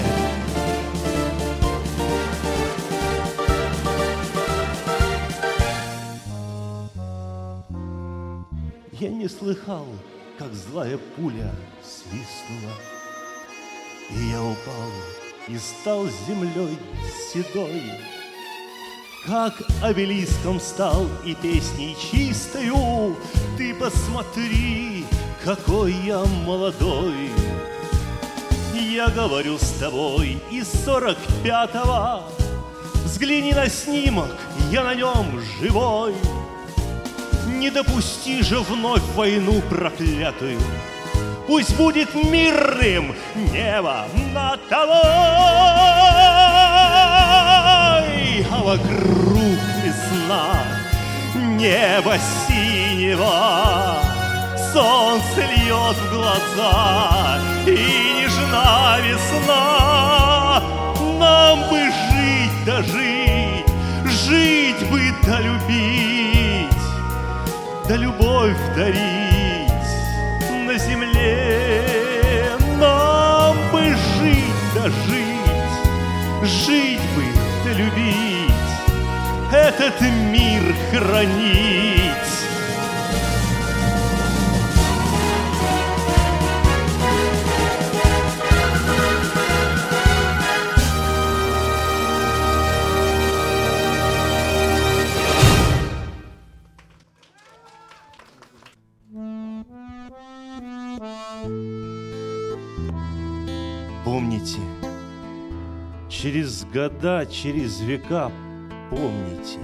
Я 8.99 9.09
не 9.09 9.27
слыхал, 9.27 9.85
как 10.39 10.51
злая 10.53 10.97
пуля 10.97 11.53
свистнула. 11.83 12.73
И 14.09 14.31
я 14.31 14.41
упал 14.41 14.91
и 15.47 15.55
стал 15.59 16.07
землей 16.27 16.79
седой. 17.31 17.83
Как 19.27 19.53
обелиском 19.83 20.59
стал 20.59 21.05
и 21.23 21.35
песней 21.35 21.95
чистою, 21.95 23.15
Ты 23.55 23.75
посмотри, 23.75 25.05
какой 25.43 25.91
я 25.91 26.23
молодой. 26.45 27.29
Я 28.73 29.09
говорю 29.09 29.59
с 29.59 29.73
тобой 29.79 30.41
из 30.49 30.67
сорок 30.85 31.17
пятого, 31.43 32.23
Взгляни 33.05 33.53
на 33.53 33.69
снимок, 33.69 34.35
я 34.71 34.83
на 34.83 34.95
нем 34.95 35.39
живой. 35.59 36.15
Не 37.47 37.69
допусти 37.69 38.43
же 38.43 38.59
вновь 38.59 39.03
войну 39.15 39.61
проклятую. 39.69 40.59
Пусть 41.47 41.75
будет 41.77 42.13
мирным 42.13 43.15
небо 43.35 44.05
над 44.33 44.67
тобой, 44.67 44.97
А 48.51 48.61
вокруг 48.63 49.59
весна, 49.83 50.63
небо 51.35 52.17
синего, 52.47 53.97
Солнце 54.73 55.41
льет 55.55 55.95
в 55.95 56.13
глаза, 56.13 57.39
и 57.65 58.07
нежна 58.27 58.97
весна. 58.99 60.61
Нам 61.19 61.69
бы 61.69 61.79
жить 61.79 62.65
да 62.65 62.81
жить, 62.83 63.65
жить 64.05 64.89
бы 64.89 65.01
да 65.23 65.39
любить, 65.39 66.36
да 67.87 67.95
любовь 67.95 68.57
дарить 68.75 69.71
на 70.65 70.77
земле. 70.77 71.83
Нам 72.77 73.55
бы 73.71 73.83
жить 74.19 74.61
да 74.75 74.89
жить, 74.89 76.43
жить 76.43 77.01
бы 77.15 77.23
да 77.63 77.71
любить, 77.71 78.51
этот 79.51 80.01
мир 80.01 80.75
хранить. 80.91 81.86
Года, 106.71 107.25
через 107.25 107.79
века 107.81 108.31
помните 108.89 109.59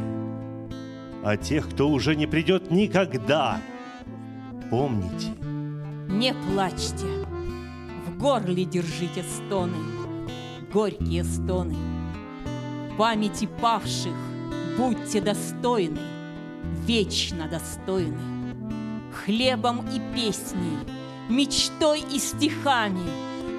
о 1.23 1.37
тех, 1.37 1.69
кто 1.69 1.89
уже 1.89 2.15
не 2.15 2.27
придет 2.27 2.69
никогда. 2.71 3.61
Помните, 4.69 5.27
Не 6.09 6.33
плачьте, 6.33 7.05
в 8.05 8.17
горле 8.17 8.65
держите 8.65 9.23
стоны, 9.23 9.77
горькие 10.71 11.23
стоны. 11.23 11.75
Памяти 12.97 13.47
павших 13.61 14.13
будьте 14.77 15.21
достойны, 15.21 15.99
вечно 16.85 17.47
достойны. 17.47 18.17
Хлебом 19.13 19.85
и 19.93 20.01
песней, 20.15 20.77
мечтой 21.29 22.01
и 22.01 22.19
стихами, 22.19 23.05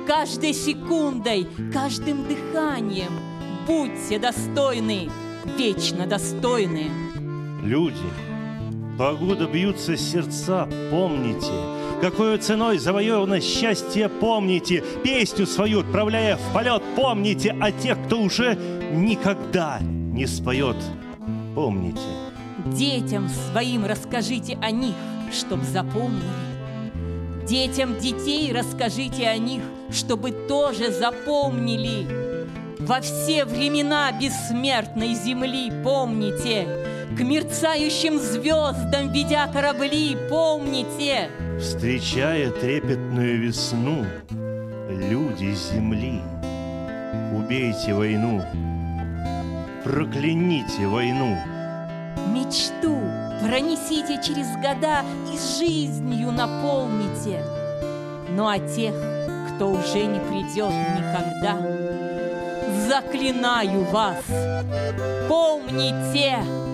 каждой 0.07 0.53
секундой, 0.53 1.47
каждым 1.73 2.27
дыханием 2.29 3.13
будьте 3.67 4.19
достойны, 4.19 5.11
вечно 5.59 6.07
достойны. 6.07 6.91
люди, 7.62 7.97
погода 8.99 9.47
бьются 9.47 9.97
сердца, 9.97 10.69
помните, 10.91 11.53
какой 12.01 12.39
ценой 12.39 12.79
завоевано 12.79 13.41
счастье, 13.41 14.09
помните, 14.09 14.85
песню 15.03 15.47
свою 15.47 15.81
отправляя 15.81 16.37
в 16.37 16.53
полет, 16.53 16.83
помните 16.95 17.57
о 17.61 17.73
тех, 17.73 17.99
кто 18.07 18.21
уже 18.21 18.59
никогда 18.93 19.79
не 19.81 20.27
споет, 20.27 20.77
помните. 21.55 22.01
Детям 22.67 23.29
своим 23.29 23.85
расскажите 23.85 24.59
о 24.61 24.71
них, 24.71 24.95
чтоб 25.33 25.62
запомнили. 25.62 26.23
Детям 27.47 27.99
детей 27.99 28.53
расскажите 28.53 29.29
о 29.29 29.37
них, 29.37 29.62
чтобы 29.91 30.31
тоже 30.31 30.91
запомнили. 30.91 32.24
Во 32.79 33.01
все 33.01 33.45
времена 33.45 34.11
бессмертной 34.12 35.14
земли 35.14 35.72
помните, 35.83 36.66
К 37.16 37.20
мерцающим 37.20 38.18
звездам, 38.18 39.12
ведя 39.12 39.47
корабли, 39.47 40.16
помните, 40.29 41.31
Встречая 41.61 42.51
трепетную 42.51 43.41
весну, 43.41 44.05
люди 44.89 45.55
земли, 45.55 46.20
убейте 47.37 47.95
войну, 47.95 48.43
прокляните 49.85 50.87
войну. 50.89 51.37
мечту 52.35 52.99
пронесите 53.41 54.20
через 54.22 54.49
года 54.57 55.03
и 55.33 55.59
жизнью 55.59 56.33
наполните. 56.33 57.45
Ну 58.31 58.49
а 58.49 58.59
тех, 58.59 58.95
кто 59.55 59.70
уже 59.70 60.05
не 60.07 60.18
придет 60.18 60.72
никогда, 60.72 61.57
заклинаю 62.89 63.85
вас, 63.85 64.24
помните! 65.28 66.74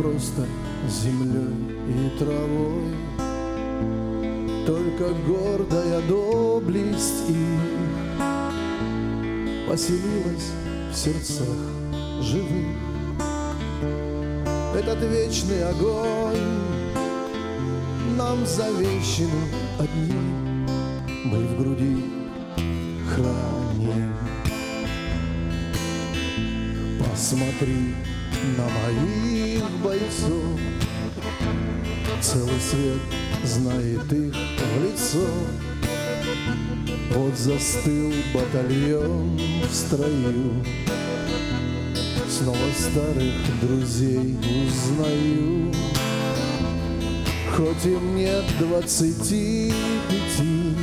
Просто 0.00 0.46
землей 0.88 1.76
и 1.88 2.18
травой. 2.18 2.94
Только 4.66 5.14
гордая 5.26 6.00
доблесть 6.02 7.28
их 7.28 7.60
Поселилась 9.68 10.52
в 10.92 10.96
сердцах 10.96 11.46
живых. 12.20 12.76
Этот 14.74 15.02
вечный 15.02 15.64
огонь 15.68 16.36
Нам 18.16 18.46
завещен 18.46 19.30
одним. 19.78 20.66
Мы 21.24 21.38
в 21.46 21.58
груди 21.58 22.04
храним. 23.08 24.14
Посмотри 26.98 27.94
на 28.56 28.68
моих 28.68 29.70
бойцов 29.82 30.58
Целый 32.20 32.60
свет 32.60 33.00
знает 33.44 34.12
их 34.12 34.34
в 34.34 34.84
лицо. 34.84 35.26
Вот 37.12 37.36
застыл 37.36 38.12
батальон 38.34 39.40
в 39.68 39.74
строю 39.74 40.64
Снова 42.28 42.56
старых 42.78 43.60
друзей 43.60 44.36
узнаю. 44.66 45.72
Хоть 47.56 47.84
им 47.84 48.16
нет 48.16 48.44
двадцати 48.58 49.72
пяти 50.08 50.76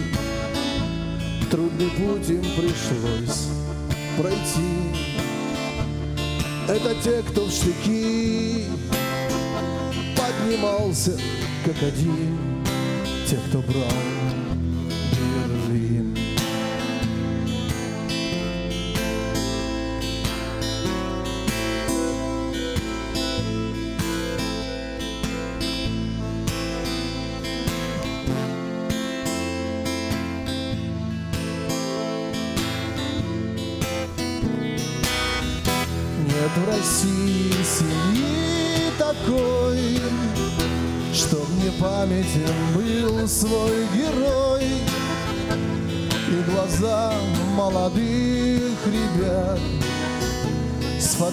Трудный 1.50 1.90
путь 1.92 2.30
им 2.30 2.42
пришлось 2.42 3.48
пройти 4.18 5.07
Это 6.68 6.94
те, 7.02 7.24
кто 7.24 7.46
в 7.46 7.52
штыки 7.52 8.66
Поднимался 10.18 11.18
как 11.66 11.82
один. 11.82 12.38
Те, 13.26 13.38
кто 13.50 13.60
брал 13.60 14.17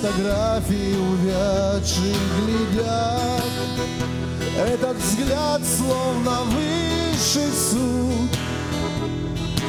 С 0.05 0.07
фотографий 0.07 0.99
увядших 0.99 2.19
глядят. 2.37 3.43
Этот 4.55 4.99
взгляд 4.99 5.63
словно 5.65 6.43
высший 6.43 7.51
суд 7.51 8.31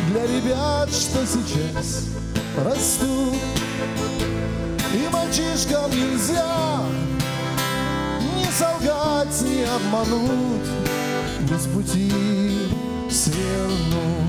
Для 0.10 0.28
ребят, 0.28 0.90
что 0.90 1.26
сейчас 1.26 2.10
растут. 2.58 3.40
И 4.94 5.08
мальчишкам 5.10 5.90
нельзя 5.92 6.82
Не 8.36 8.46
солгать, 8.52 9.42
не 9.42 9.64
обмануть. 9.64 10.68
С 11.50 11.68
пути 11.68 12.12
свернуть 13.10 14.25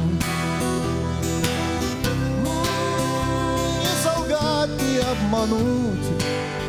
обмануть 5.16 6.24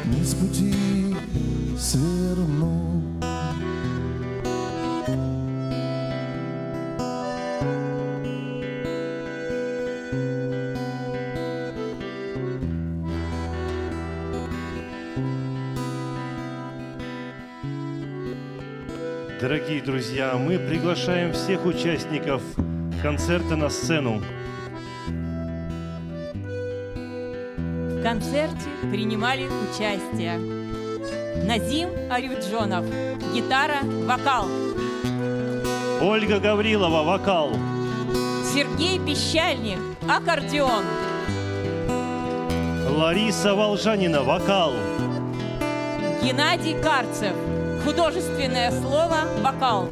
Не 0.05 0.23
с 0.23 0.33
пути 0.33 0.73
свернуть 1.77 2.87
Дорогие 19.39 19.81
друзья, 19.81 20.33
мы 20.35 20.57
приглашаем 20.57 21.31
всех 21.31 21.65
участников 21.65 22.41
концерта 23.01 23.55
на 23.55 23.69
сцену. 23.69 24.21
Концерте 28.07 28.69
принимали 28.89 29.47
участие 29.47 30.37
Назим 31.43 31.89
Арюджонов, 32.09 32.85
гитара, 33.33 33.79
вокал, 33.83 34.45
Ольга 36.01 36.39
Гаврилова, 36.39 37.03
вокал. 37.03 37.51
Сергей 38.53 38.97
Пещальник, 38.99 39.79
аккордеон, 40.09 40.85
Лариса 42.97 43.53
Волжанина, 43.53 44.23
вокал. 44.23 44.71
Геннадий 46.23 46.81
Карцев, 46.81 47.35
художественное 47.83 48.71
слово, 48.71 49.17
вокал, 49.41 49.89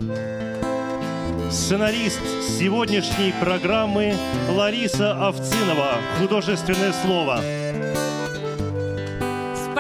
Сценарист 1.52 2.22
сегодняшней 2.58 3.34
программы 3.42 4.16
Лариса 4.50 5.28
Овцинова, 5.28 5.98
художественное 6.20 6.94
слово. 6.94 7.65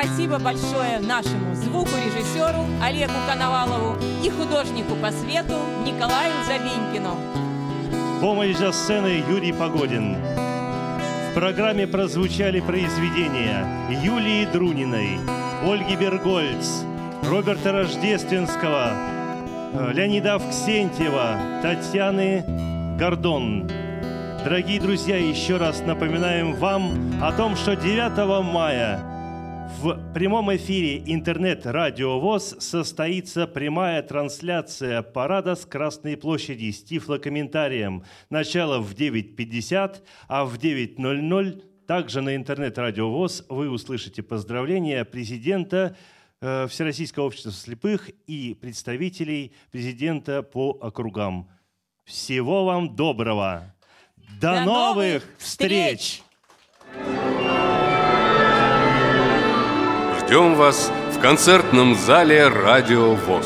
Спасибо 0.05 0.37
большое 0.37 0.99
нашему 0.99 1.55
звукорежиссеру 1.55 2.63
Олегу 2.81 3.13
Коновалову 3.27 3.97
и 4.23 4.29
художнику 4.29 4.95
по 5.01 5.11
свету 5.11 5.55
Николаю 5.83 6.31
Забенькину. 6.45 7.17
Помощь 8.21 8.55
за 8.55 8.71
сценой 8.71 9.23
Юрий 9.27 9.51
Погодин. 9.51 10.15
В 10.15 11.33
программе 11.33 11.87
прозвучали 11.87 12.59
произведения 12.59 13.65
Юлии 14.03 14.45
Друниной, 14.45 15.19
Ольги 15.63 15.95
Бергольц, 15.95 16.83
Роберта 17.23 17.71
Рождественского, 17.71 18.91
э, 19.73 19.91
Леонида 19.91 20.35
Авксентьева, 20.35 21.61
Татьяны 21.63 22.45
Гордон. 22.99 23.67
Дорогие 24.43 24.79
друзья, 24.79 25.17
еще 25.17 25.57
раз 25.57 25.81
напоминаем 25.81 26.53
вам 26.53 26.93
о 27.23 27.31
том, 27.31 27.55
что 27.55 27.75
9 27.75 28.43
мая 28.43 29.14
В 29.85 30.13
прямом 30.15 30.51
эфире 30.55 30.97
интернет-радио 31.05 32.19
ВОЗ 32.19 32.55
состоится 32.57 33.45
прямая 33.45 34.01
трансляция 34.01 35.03
парада 35.03 35.53
с 35.53 35.63
Красной 35.63 36.17
площади 36.17 36.71
с 36.71 36.83
тифлокомментарием. 36.83 38.03
Начало 38.31 38.79
в 38.79 38.95
9.50, 38.95 39.97
а 40.27 40.45
в 40.45 40.57
9.00 40.57 41.85
также 41.85 42.21
на 42.21 42.35
интернет-радио 42.35 43.11
ВОЗ 43.11 43.45
вы 43.47 43.69
услышите 43.69 44.23
поздравления 44.23 45.05
президента 45.05 45.95
э, 46.41 46.65
Всероссийского 46.67 47.25
общества 47.25 47.51
слепых 47.51 48.09
и 48.25 48.57
представителей 48.59 49.53
президента 49.71 50.41
по 50.41 50.79
округам. 50.81 51.47
Всего 52.05 52.65
вам 52.65 52.95
доброго! 52.95 53.75
До, 54.41 54.55
До 54.55 54.61
новых 54.61 54.65
новых 54.65 55.23
встреч! 55.37 56.23
Ждем 60.25 60.55
вас 60.55 60.91
в 61.15 61.19
концертном 61.19 61.93
зале 61.93 62.47
«Радио 62.47 63.13
ВОЗ». 63.13 63.45